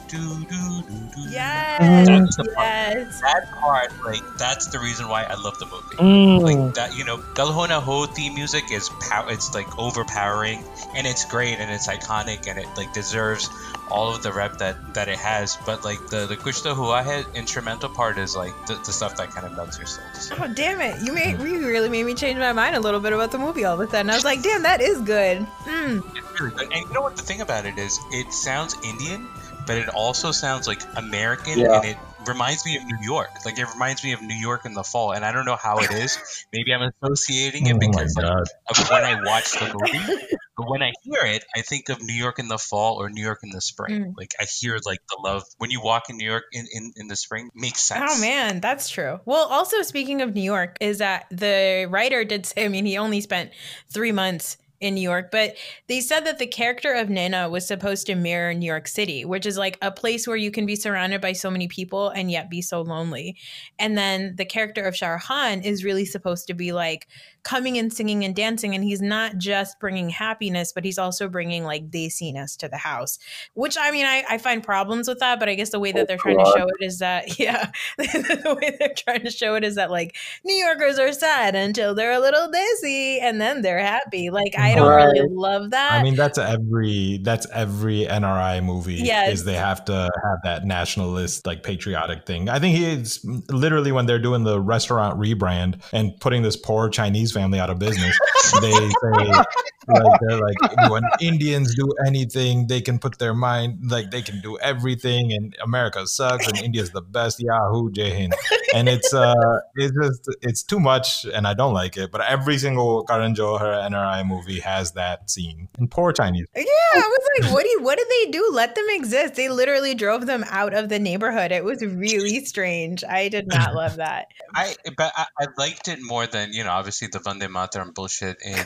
[0.08, 1.22] do do do do.
[1.30, 2.08] Yes.
[2.08, 3.22] That's the yes.
[3.22, 3.22] Part.
[3.22, 5.96] That part, like, that's the reason why I love the movie.
[5.98, 6.42] Mm.
[6.42, 10.64] Like that, you know, Kal Ho Naa Ho theme music is pow- It's like overpowering,
[10.96, 13.50] and it's great, and it's iconic, and it like deserves
[13.90, 15.58] all of the rep that that it has.
[15.66, 19.18] But like the the Kuch to Hua Hai instrumental part is like the, the stuff
[19.18, 20.06] that kind of melts your soul.
[20.40, 21.02] Oh damn it!
[21.04, 23.66] You made you really made me change my mind a little bit about the movie
[23.66, 24.10] all of a sudden.
[24.10, 25.46] I was like, damn, that is good.
[25.66, 26.04] Mm.
[26.16, 26.72] It's really good.
[26.72, 28.00] And you know what the thing about it is?
[28.12, 29.28] It sounds Indian,
[29.66, 31.78] but it also sounds like American yeah.
[31.78, 33.30] and it reminds me of New York.
[33.46, 35.78] Like it reminds me of New York in the fall, and I don't know how
[35.78, 36.18] it is.
[36.54, 40.26] Maybe I'm associating it oh because like, of when I watch the movie.
[40.58, 43.24] but when I hear it, I think of New York in the fall or New
[43.24, 44.06] York in the spring.
[44.06, 44.14] Mm.
[44.18, 47.08] Like I hear like the love when you walk in New York in, in, in
[47.08, 48.12] the spring makes sense.
[48.16, 49.20] Oh man, that's true.
[49.26, 52.66] Well, also speaking of New York, is that the writer did say.
[52.66, 53.52] I mean, he only spent
[53.90, 55.56] three months in New York, but
[55.88, 59.46] they said that the character of Naina was supposed to mirror New York City, which
[59.46, 62.50] is like a place where you can be surrounded by so many people and yet
[62.50, 63.38] be so lonely.
[63.80, 67.08] And then the character of Shah Khan is really supposed to be like
[67.46, 71.64] coming and singing and dancing and he's not just bringing happiness but he's also bringing
[71.64, 73.20] like desiness to the house
[73.54, 76.02] which i mean I, I find problems with that but i guess the way that
[76.02, 79.54] oh, they're trying to show it is that yeah the way they're trying to show
[79.54, 83.62] it is that like new yorkers are sad until they're a little dizzy and then
[83.62, 85.06] they're happy like i don't right.
[85.06, 89.32] really love that i mean that's every that's every nri movie yes.
[89.32, 93.92] is they have to have that nationalist like patriotic thing i think it's mm, literally
[93.92, 98.18] when they're doing the restaurant rebrand and putting this poor chinese family out of business.
[98.62, 99.44] they say
[99.88, 104.42] like they're like when Indians do anything, they can put their mind like they can
[104.42, 107.40] do everything, and America sucks, and India's the best.
[107.40, 108.30] Yahoo, Jai
[108.74, 112.12] And it's uh, it's just it's too much, and I don't like it.
[112.12, 115.70] But every single Karan Johar NRI movie has that scene.
[115.78, 116.48] And poor Chinese.
[116.56, 116.64] Yeah,
[116.96, 118.50] I was like, what do you, what did they do?
[118.54, 119.36] Let them exist.
[119.36, 121.52] They literally drove them out of the neighborhood.
[121.52, 123.04] It was really strange.
[123.04, 124.28] I did not love that.
[124.54, 128.38] I but I, I liked it more than you know, obviously the Vande Mataram bullshit
[128.44, 128.58] in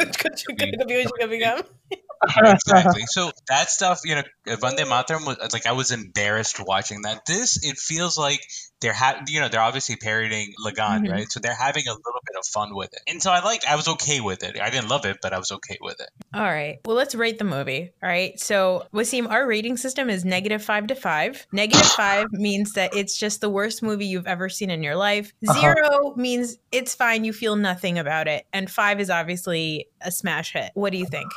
[2.38, 3.04] exactly.
[3.08, 7.26] So that stuff, you know, Vande Mataram was like I was embarrassed watching that.
[7.26, 8.42] This it feels like
[8.82, 11.12] they're ha- you know they're obviously parodying Lagaan, mm-hmm.
[11.12, 11.32] right?
[11.32, 13.76] So they're having a little bit of fun with it, and so I like I
[13.76, 14.60] was okay with it.
[14.60, 16.10] I didn't love it, but I was okay with it.
[16.34, 17.92] All right, well let's rate the movie.
[18.02, 21.46] All right, so Waseem, our rating system is negative five to five.
[21.52, 25.34] Negative five means that it's just the worst movie you've ever seen in your life.
[25.48, 25.60] Uh-huh.
[25.60, 26.12] 0 uh-huh.
[26.16, 30.72] means it's fine, you feel nothing about it, and five is obviously a smash hit.
[30.74, 31.32] What do you think?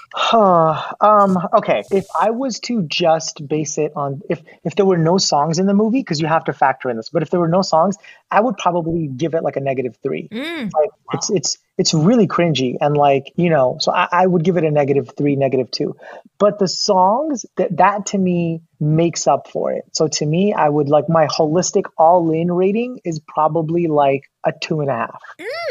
[1.01, 5.19] um, okay, if I was to just base it on if if there were no
[5.19, 7.49] songs in the movie, because you have to factor in this, but if there were
[7.49, 7.97] no songs,
[8.31, 10.29] I would probably give it like a negative three.
[10.31, 10.65] Mm.
[10.73, 11.15] Like, wow.
[11.15, 14.63] It's it's it's really cringy and like you know, so I, I would give it
[14.65, 15.97] a negative three, negative two.
[16.39, 19.85] But the songs that that to me makes up for it.
[19.93, 24.53] So to me, I would like my holistic all in rating is probably like a
[24.53, 25.23] two and a half.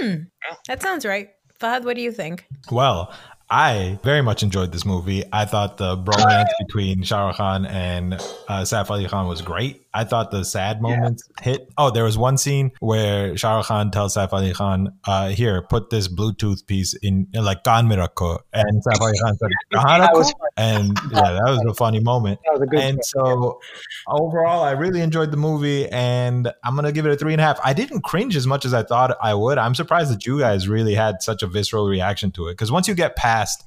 [0.02, 0.28] Mm.
[0.68, 1.30] That sounds right.
[1.62, 2.46] Fahad, what do you think?
[2.72, 3.14] Well,
[3.52, 5.24] I very much enjoyed this movie.
[5.32, 9.86] I thought the bromance between Shah Rukh Khan and uh, Saif Ali Khan was great.
[9.94, 11.44] I thought the sad moments yeah.
[11.44, 11.70] hit.
[11.78, 15.62] Oh, there was one scene where Shah Rukh Khan tells Saif Ali Khan, uh, "Here,
[15.62, 19.50] put this Bluetooth piece in, like Kan Mirako," and Saif Ali Khan said,
[20.58, 22.40] and yeah, that was a funny moment.
[22.56, 23.60] A and so,
[24.08, 27.44] overall, I really enjoyed the movie, and I'm gonna give it a three and a
[27.44, 27.60] half.
[27.64, 29.58] I didn't cringe as much as I thought I would.
[29.58, 32.88] I'm surprised that you guys really had such a visceral reaction to it because once
[32.88, 33.64] you get past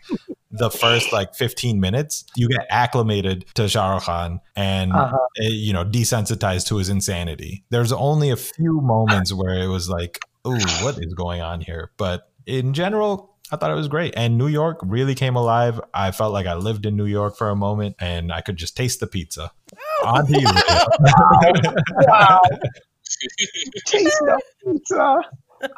[0.56, 5.18] the first like 15 minutes, you get acclimated to Shah Rukh Khan and uh-huh.
[5.38, 7.64] you know desensitized to his insanity.
[7.70, 11.90] There's only a few moments where it was like, "Ooh, what is going on here?"
[11.96, 14.14] But in general, I thought it was great.
[14.16, 15.80] And New York really came alive.
[15.92, 18.76] I felt like I lived in New York for a moment and I could just
[18.76, 19.50] taste the pizza.
[20.04, 20.46] On to you.
[22.08, 22.40] wow.
[23.86, 25.20] taste the pizza.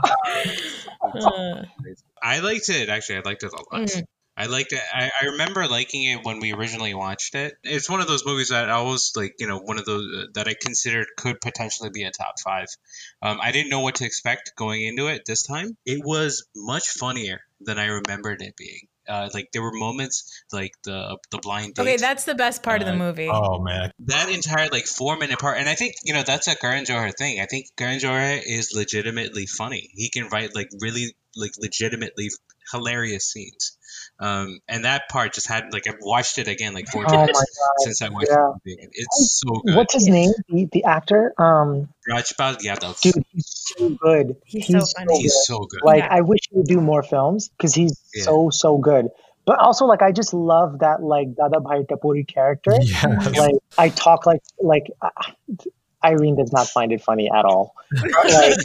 [2.23, 3.17] I liked it actually.
[3.17, 3.89] I liked it a lot.
[3.89, 4.05] Mm.
[4.37, 4.81] I liked it.
[4.93, 7.55] I, I remember liking it when we originally watched it.
[7.63, 10.27] It's one of those movies that I always like, you know, one of those uh,
[10.35, 12.67] that I considered could potentially be a top five.
[13.23, 15.77] Um, I didn't know what to expect going into it this time.
[15.87, 18.89] It was much funnier than I remembered it being.
[19.09, 21.83] Uh, like there were moments like the the blind date.
[21.83, 23.29] Okay, that's the best part uh, of the uh, movie.
[23.31, 26.57] Oh man, that entire like four minute part, and I think you know that's a
[26.57, 27.41] Karan Johar thing.
[27.41, 29.91] I think Karan Johar is legitimately funny.
[29.95, 32.31] He can write like really like legitimately
[32.73, 33.76] hilarious scenes.
[34.19, 37.39] Um, and that part just had like I've watched it again like four oh times
[37.79, 38.53] since I watched yeah.
[38.65, 38.91] it.
[38.93, 39.77] It's so good.
[39.77, 40.31] What's his name?
[40.49, 41.35] The, the actor?
[41.37, 43.01] Um, Rajpal Yadav.
[43.01, 44.37] Dude, he's so good.
[44.47, 45.23] He's, he's so, funny.
[45.23, 45.81] He's so good.
[45.83, 46.09] Like yeah.
[46.11, 48.25] I wish he would do more films because he's yeah.
[48.25, 49.09] so so good.
[49.47, 52.73] But also, like, I just love that, like, Dada Bhai Tapuri character.
[52.81, 53.39] Yes.
[53.39, 55.09] Like, I talk like, like, uh,
[56.05, 57.75] Irene does not find it funny at all.
[57.93, 58.59] like,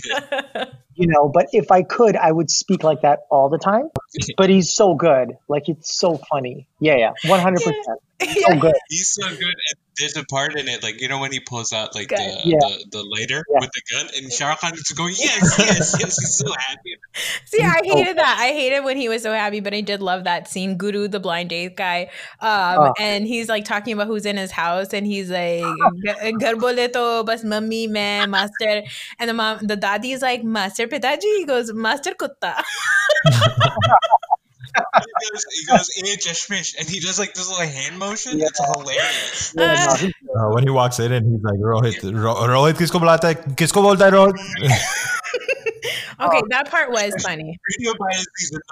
[0.95, 3.89] you know, but if I could, I would speak like that all the time.
[4.37, 5.37] But he's so good.
[5.47, 6.67] Like it's so funny.
[6.79, 7.11] Yeah, yeah.
[7.25, 7.57] 100%.
[8.21, 8.75] So good.
[8.87, 9.55] He's so good
[10.01, 12.57] there's a part in it, like you know when he pulls out like the, yeah.
[12.59, 13.59] the, the lighter yeah.
[13.59, 16.17] with the gun, and Shah Khan is going, yes, yes, yes.
[16.19, 16.95] He's so happy.
[17.45, 18.37] See, I hated that.
[18.39, 20.77] I hated when he was so happy, but I did love that scene.
[20.77, 22.93] Guru, the blind date guy, um, oh.
[22.99, 25.63] and he's like talking about who's in his house, and he's like,
[26.39, 28.83] "Ghar bole to bas mummy mein master,"
[29.19, 32.53] and the mom, the daddy is like, "Master pitaji." He goes, "Master kutta."
[34.73, 38.39] he goes, he goes, hey, Jashmish, and he does like this little hand motion.
[38.39, 38.47] Yeah.
[38.47, 39.53] It's hilarious.
[39.57, 43.35] Yeah, no, uh, when he walks in and he's like, Rohit, Ro- Rohit, kisko bulata?
[43.55, 44.37] Kisko bolta hai Rohit?
[46.21, 47.59] Okay, that part was funny.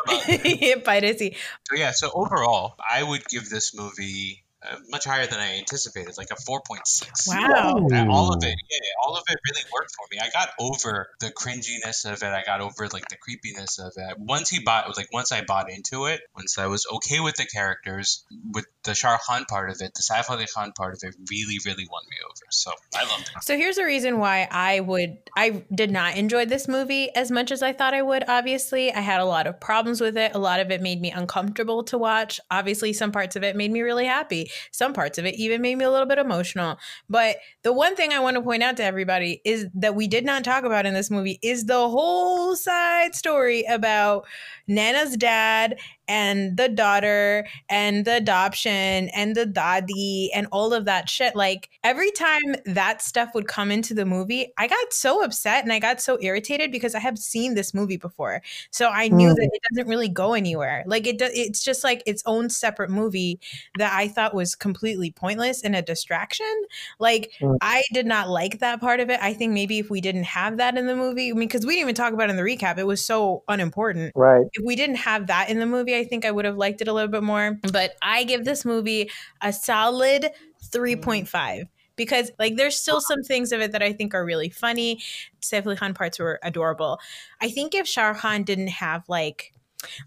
[0.86, 1.36] Piracy.
[1.68, 6.18] So yeah, so overall, I would give this movie uh, much higher than I anticipated,
[6.18, 7.28] like a 4.6.
[7.28, 7.88] Wow.
[8.10, 10.20] all of it, yeah, all of it really worked for me.
[10.22, 12.28] I got over the cringiness of it.
[12.28, 14.18] I got over like the creepiness of it.
[14.20, 17.46] Once he bought, like once I bought into it, once I was okay with the
[17.46, 21.16] characters, with the Shah Khan part of it, the Saif Ali Khan part of it
[21.32, 22.46] really, really won me over.
[22.50, 23.44] So I loved it.
[23.44, 27.52] So here's the reason why I would, I did not enjoy this movie as much
[27.52, 28.26] as I thought I would.
[28.28, 30.36] Obviously, I had a lot of problems with it.
[30.36, 32.42] A lot of it made me uncomfortable to watch.
[32.52, 34.49] Obviously, some parts of it made me really happy.
[34.72, 36.78] Some parts of it even made me a little bit emotional.
[37.10, 40.26] But the one thing I want to point out to everybody is that we did
[40.26, 44.26] not talk about in this movie is the whole side story about
[44.68, 45.78] Naina's dad
[46.10, 51.36] and the daughter and the adoption and the daddy and all of that shit.
[51.36, 55.72] Like every time that stuff would come into the movie, I got so upset and
[55.72, 58.42] I got so irritated because I have seen this movie before.
[58.72, 59.36] So I knew mm.
[59.36, 60.84] that it doesn't really go anywhere.
[60.88, 63.40] Like it it's just like its own separate movie
[63.78, 66.64] that I thought was completely pointless and a distraction.
[66.98, 67.58] Like mm.
[67.62, 69.20] I did not like that part of it.
[69.22, 71.74] I think maybe if we didn't have that in the movie, I mean cuz we
[71.74, 74.14] didn't even talk about it in the recap, it was so unimportant.
[74.16, 76.82] Right if we didn't have that in the movie, I think I would have liked
[76.82, 77.60] it a little bit more.
[77.72, 79.10] But I give this movie
[79.42, 80.32] a solid
[80.74, 81.64] 3.5
[81.96, 85.02] because like there's still some things of it that I think are really funny.
[85.42, 87.00] Saif Ali Khan parts were adorable.
[87.42, 89.54] I think if Shah Khan didn't have like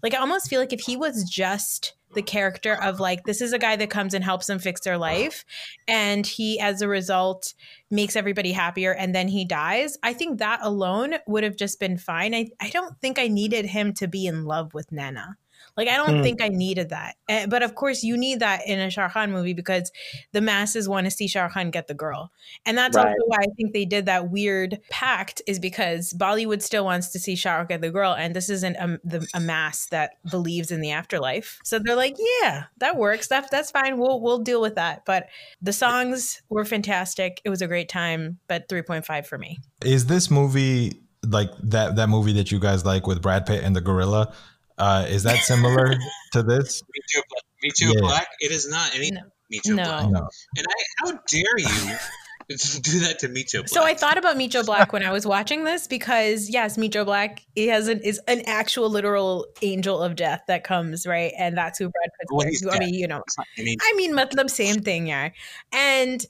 [0.01, 3.53] like I almost feel like if he was just the character of like this is
[3.53, 5.45] a guy that comes and helps them fix their life
[5.87, 7.53] and he as a result
[7.89, 11.97] makes everybody happier and then he dies i think that alone would have just been
[11.97, 15.35] fine i, I don't think i needed him to be in love with naina
[15.75, 16.23] like I don't mm.
[16.23, 17.15] think I needed that.
[17.27, 19.91] Uh, but of course, you need that in a Shah Khan movie because
[20.31, 22.31] the masses want to see Shah Khan get the girl,
[22.65, 23.07] and that's right.
[23.07, 25.41] also why I think they did that weird pact.
[25.47, 28.75] Is because Bollywood still wants to see Shah Rukh get the girl, and this isn't
[28.75, 31.59] a, the, a mass that believes in the afterlife.
[31.63, 33.27] So they're like, yeah, that works.
[33.27, 33.97] That that's fine.
[33.97, 35.05] We'll we'll deal with that.
[35.05, 35.27] But
[35.61, 37.41] the songs were fantastic.
[37.43, 38.39] It was a great time.
[38.47, 39.59] But three point five for me.
[39.83, 43.75] Is this movie like that that movie that you guys like with Brad Pitt and
[43.75, 44.33] the gorilla?
[44.77, 45.95] Uh, is that similar
[46.31, 46.81] to this?
[46.93, 47.43] Meet Joe Black.
[47.61, 48.01] Meet Joe yeah.
[48.01, 48.27] Black.
[48.39, 49.11] It is not any.
[49.11, 49.21] No.
[49.49, 49.83] Meet Joe no.
[49.83, 50.09] Black.
[50.09, 50.29] No.
[50.57, 51.95] And I, how dare you?
[52.47, 53.69] do that to Meet Joe Black.
[53.69, 56.93] So I thought about Meet Joe Black when I was watching this because yes, Meet
[56.93, 61.33] Joe Black he has an is an actual literal angel of death that comes right,
[61.37, 62.27] and that's who Brad Pitt.
[62.31, 65.29] Well, I mean, you know, I mean, I mean, matlab, same thing, yeah.
[65.71, 66.25] And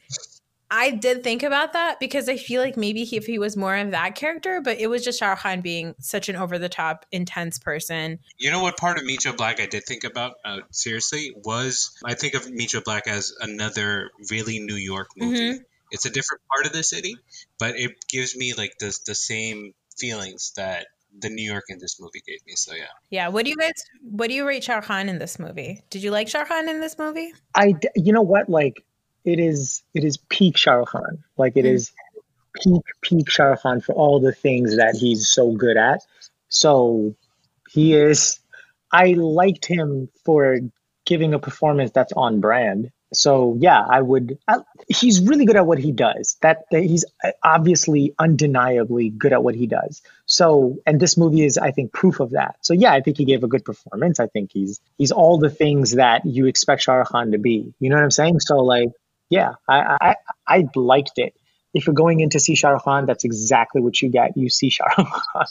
[0.76, 3.76] I did think about that because I feel like maybe he, if he was more
[3.76, 7.06] of that character, but it was just Shah Khan being such an over the top,
[7.12, 8.18] intense person.
[8.40, 11.96] You know what part of Meet Joe Black I did think about uh, seriously was
[12.04, 15.38] I think of Meet Joe Black as another really New York movie.
[15.38, 15.62] Mm-hmm.
[15.92, 17.18] It's a different part of the city,
[17.60, 22.02] but it gives me like the the same feelings that the New York in this
[22.02, 22.54] movie gave me.
[22.56, 22.86] So yeah.
[23.12, 23.28] Yeah.
[23.28, 23.86] What do you guys?
[24.02, 25.84] What do you rate Shah Khan in this movie?
[25.92, 27.32] Did you like Shah Khan in this movie?
[27.54, 27.76] I.
[27.96, 28.50] You know what?
[28.50, 28.84] Like
[29.26, 31.24] it is it is peak Shah Rukh Khan.
[31.38, 31.92] Like it mm.
[32.62, 36.02] peak peak Shah Rukh Khan for all the things that he's so good at.
[36.50, 37.16] So
[37.70, 38.40] he is.
[38.92, 40.60] I liked him for
[41.06, 42.92] giving a performance that's on brand.
[43.14, 44.38] So yeah, I would.
[44.48, 46.38] I, he's really good at what he does.
[46.42, 47.06] That, that he's
[47.44, 50.02] obviously undeniably good at what he does.
[50.26, 52.58] So and this movie is, I think, proof of that.
[52.62, 54.20] So yeah, I think he gave a good performance.
[54.20, 57.74] I think he's he's all the things that you expect Shah Rukh Khan to be.
[57.80, 58.40] You know what I'm saying?
[58.40, 58.90] So like
[59.34, 60.16] yeah, I, I,
[60.48, 61.34] I liked it.
[61.74, 64.38] If you're going in to see Shah Rukh Khan, that's exactly what you get.
[64.38, 65.46] You see Shah Rukh Khan.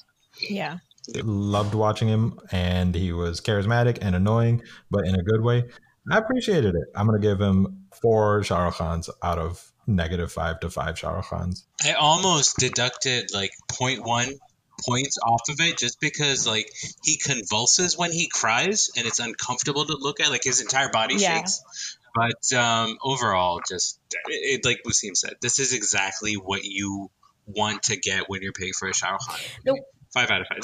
[0.48, 0.78] Yeah.
[1.24, 5.64] Loved watching him, and he was charismatic and annoying, but in a good way.
[6.10, 6.84] I appreciated it.
[6.94, 10.96] I'm going to give him four Shah Rukh Khans out of negative five to five
[10.96, 11.66] Shah Rukh Khans.
[11.84, 14.38] I almost deducted like 0.1
[14.86, 16.68] points off of it just because like
[17.04, 21.16] he convulses when he cries and it's uncomfortable to look at like his entire body
[21.16, 21.36] yeah.
[21.36, 21.60] shakes
[22.14, 23.98] but um, overall, just
[24.28, 27.10] it, like Waseem said, this is exactly what you
[27.46, 28.94] want to get when you're paying for a
[29.64, 29.78] Nope
[30.12, 30.58] five out of five.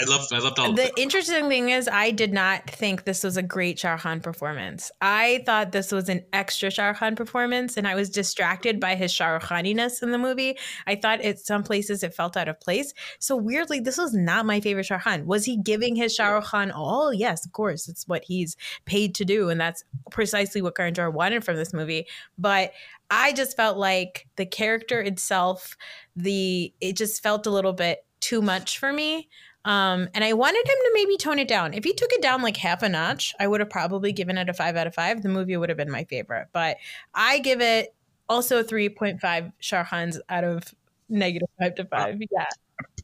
[0.00, 0.72] I love, I loved all.
[0.72, 4.90] The interesting thing is, I did not think this was a great Shah Khan performance.
[5.00, 9.12] I thought this was an extra Shah Khan performance, and I was distracted by his
[9.12, 10.58] Shah Khaniness in the movie.
[10.86, 12.92] I thought at some places it felt out of place.
[13.18, 15.26] So weirdly, this was not my favorite Shah Khan.
[15.26, 17.12] Was he giving his Shah Khan all?
[17.12, 17.88] Yes, of course.
[17.88, 21.72] It's what he's paid to do, and that's precisely what Karan Johar wanted from this
[21.72, 22.06] movie.
[22.38, 22.72] But
[23.10, 25.76] I just felt like the character itself,
[26.16, 29.28] the it just felt a little bit too much for me.
[29.66, 31.74] Um, and I wanted him to maybe tone it down.
[31.74, 34.48] If he took it down like half a notch, I would have probably given it
[34.48, 35.22] a five out of five.
[35.22, 36.48] The movie would have been my favorite.
[36.52, 36.76] But
[37.14, 37.94] I give it
[38.28, 40.62] also 3.5 Shah Khans out of
[41.08, 42.18] negative five to five.
[42.30, 42.46] Yeah.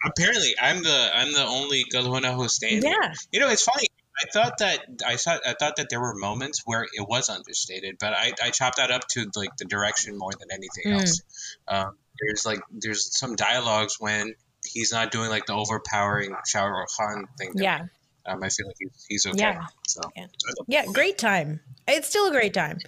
[0.04, 2.82] apparently I'm the I'm the only Kal who's stand.
[2.82, 3.12] Yeah.
[3.30, 3.86] You know, it's funny.
[4.22, 7.96] I thought that I thought I thought that there were moments where it was understated,
[7.98, 11.00] but I, I chopped that up to like the direction more than anything mm.
[11.00, 11.22] else.
[11.66, 14.34] Um, there's like there's some dialogues when
[14.64, 17.52] he's not doing like the overpowering Shah Rukh Khan thing.
[17.54, 17.86] Yeah.
[18.26, 19.38] Um, I feel like he's, he's okay.
[19.38, 19.66] Yeah.
[19.86, 20.26] So yeah.
[20.66, 21.60] yeah, great time.
[21.88, 22.78] It's still a great time.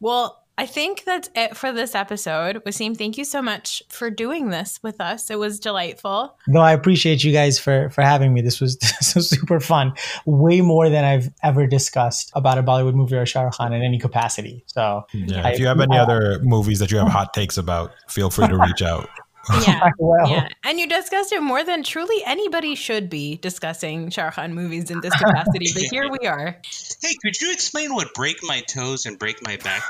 [0.00, 2.62] Well, I think that's it for this episode.
[2.64, 5.30] Waseem, thank you so much for doing this with us.
[5.30, 6.36] It was delightful.
[6.46, 8.42] No, I appreciate you guys for for having me.
[8.42, 9.94] This was this was super fun.
[10.26, 13.82] Way more than I've ever discussed about a Bollywood movie or Shah Rukh Khan in
[13.82, 14.62] any capacity.
[14.66, 17.92] So, yeah, I, if you have any other movies that you have hot takes about,
[18.08, 19.08] feel free to reach out.
[19.66, 20.28] yeah, well.
[20.28, 24.90] yeah, and you discussed it more than truly anybody should be discussing Shah Rukh movies
[24.90, 25.66] in this capacity.
[25.74, 26.58] but here we are.
[27.02, 29.82] Hey, could you explain what break my toes and break my back?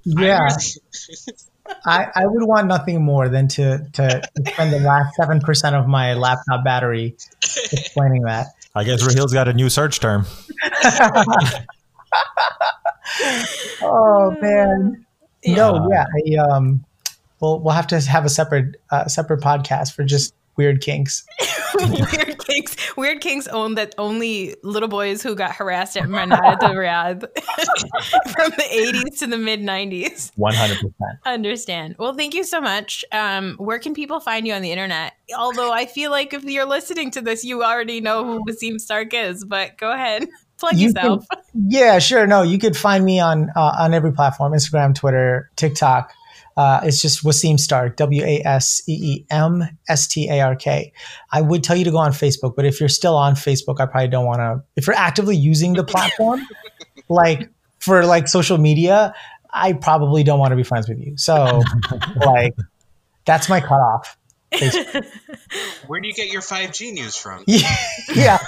[0.04, 0.48] yeah.
[1.84, 6.14] I, I would want nothing more than to, to spend the last 7% of my
[6.14, 7.16] laptop battery
[7.70, 8.46] explaining that.
[8.74, 10.24] I guess Rahil's got a new search term.
[13.82, 15.04] oh, man.
[15.42, 15.56] Yeah.
[15.56, 16.06] No, yeah.
[16.16, 16.84] I, um,
[17.42, 21.24] we'll we'll have to have a separate uh, separate podcast for just weird kinks.
[21.74, 22.96] weird kinks.
[22.96, 27.20] Weird kinks own that only little boys who got harassed at Manada de Riyadh
[28.32, 30.30] from the 80s to the mid 90s.
[30.38, 30.92] 100%.
[31.24, 31.96] Understand.
[31.98, 33.04] Well, thank you so much.
[33.12, 35.14] Um, where can people find you on the internet?
[35.36, 39.14] Although I feel like if you're listening to this, you already know who Waseem Stark
[39.14, 40.28] is, but go ahead.
[40.58, 41.24] Plug you yourself.
[41.32, 42.26] Can, yeah, sure.
[42.26, 46.12] No, you could find me on uh, on every platform Instagram, Twitter, TikTok.
[46.56, 50.56] Uh, it's just Waseem Stark, W A S E E M S T A R
[50.56, 50.92] K.
[51.30, 53.86] I would tell you to go on Facebook, but if you're still on Facebook, I
[53.86, 54.62] probably don't want to.
[54.76, 56.46] If you're actively using the platform,
[57.08, 57.48] like
[57.78, 59.14] for like social media,
[59.52, 61.16] I probably don't want to be friends with you.
[61.16, 61.62] So,
[62.16, 62.54] like,
[63.24, 64.16] that's my cutoff.
[65.86, 67.44] Where do you get your 5G news from?
[68.14, 68.38] yeah.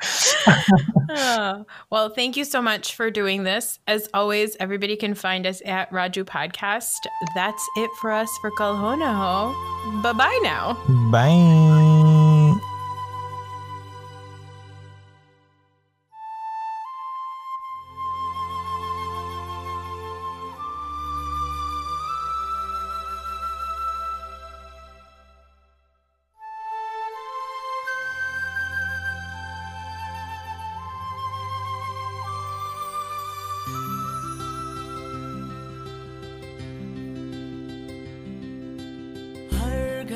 [1.10, 3.78] oh, well, thank you so much for doing this.
[3.86, 7.06] As always, everybody can find us at Raju Podcast.
[7.34, 10.02] That's it for us for Kal Ho Naa Ho.
[10.02, 10.74] Bye bye now.
[11.10, 12.09] Bye.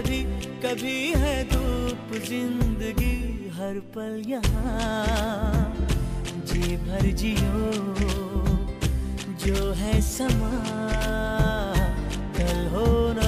[0.00, 0.20] कभी
[0.62, 3.16] कभी है धूप ज़िंदगी,
[3.56, 5.74] हर पल यहाँ।
[6.48, 7.64] जी भर जियो,
[9.44, 10.52] जो है समा,
[12.38, 13.19] कल हो न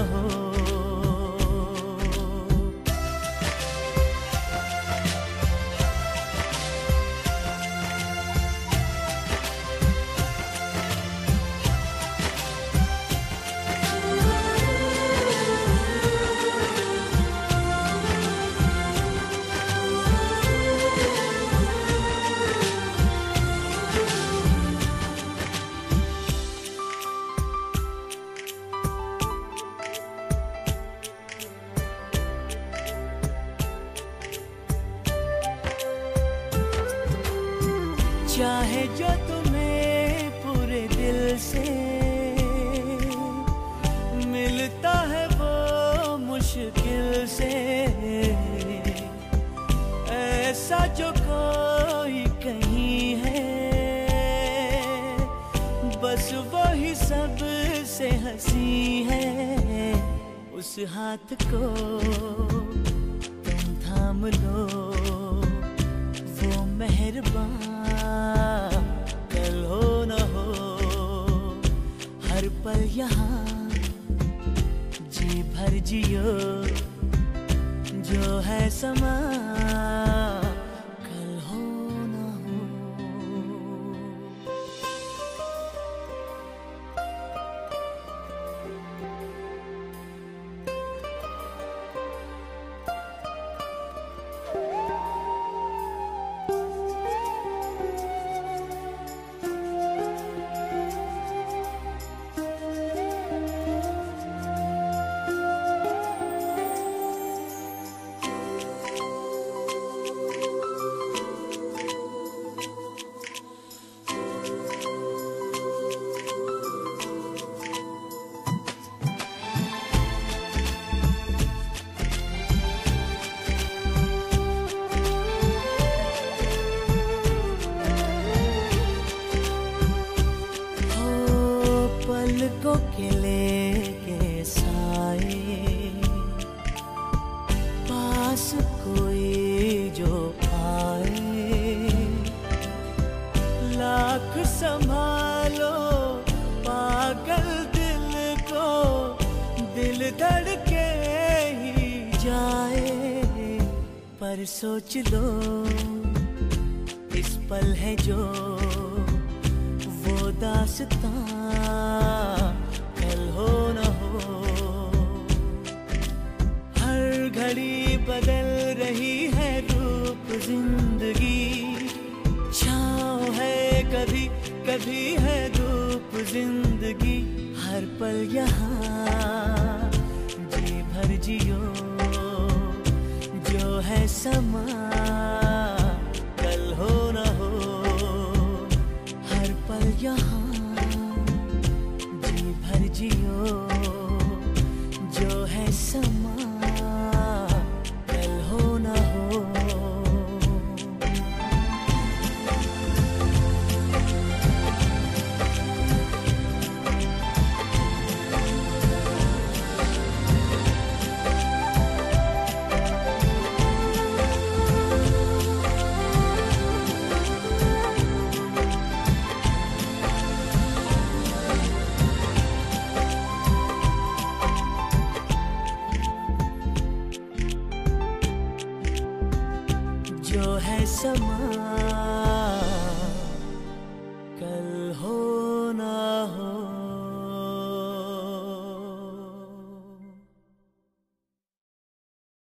[154.62, 155.51] सोच लो।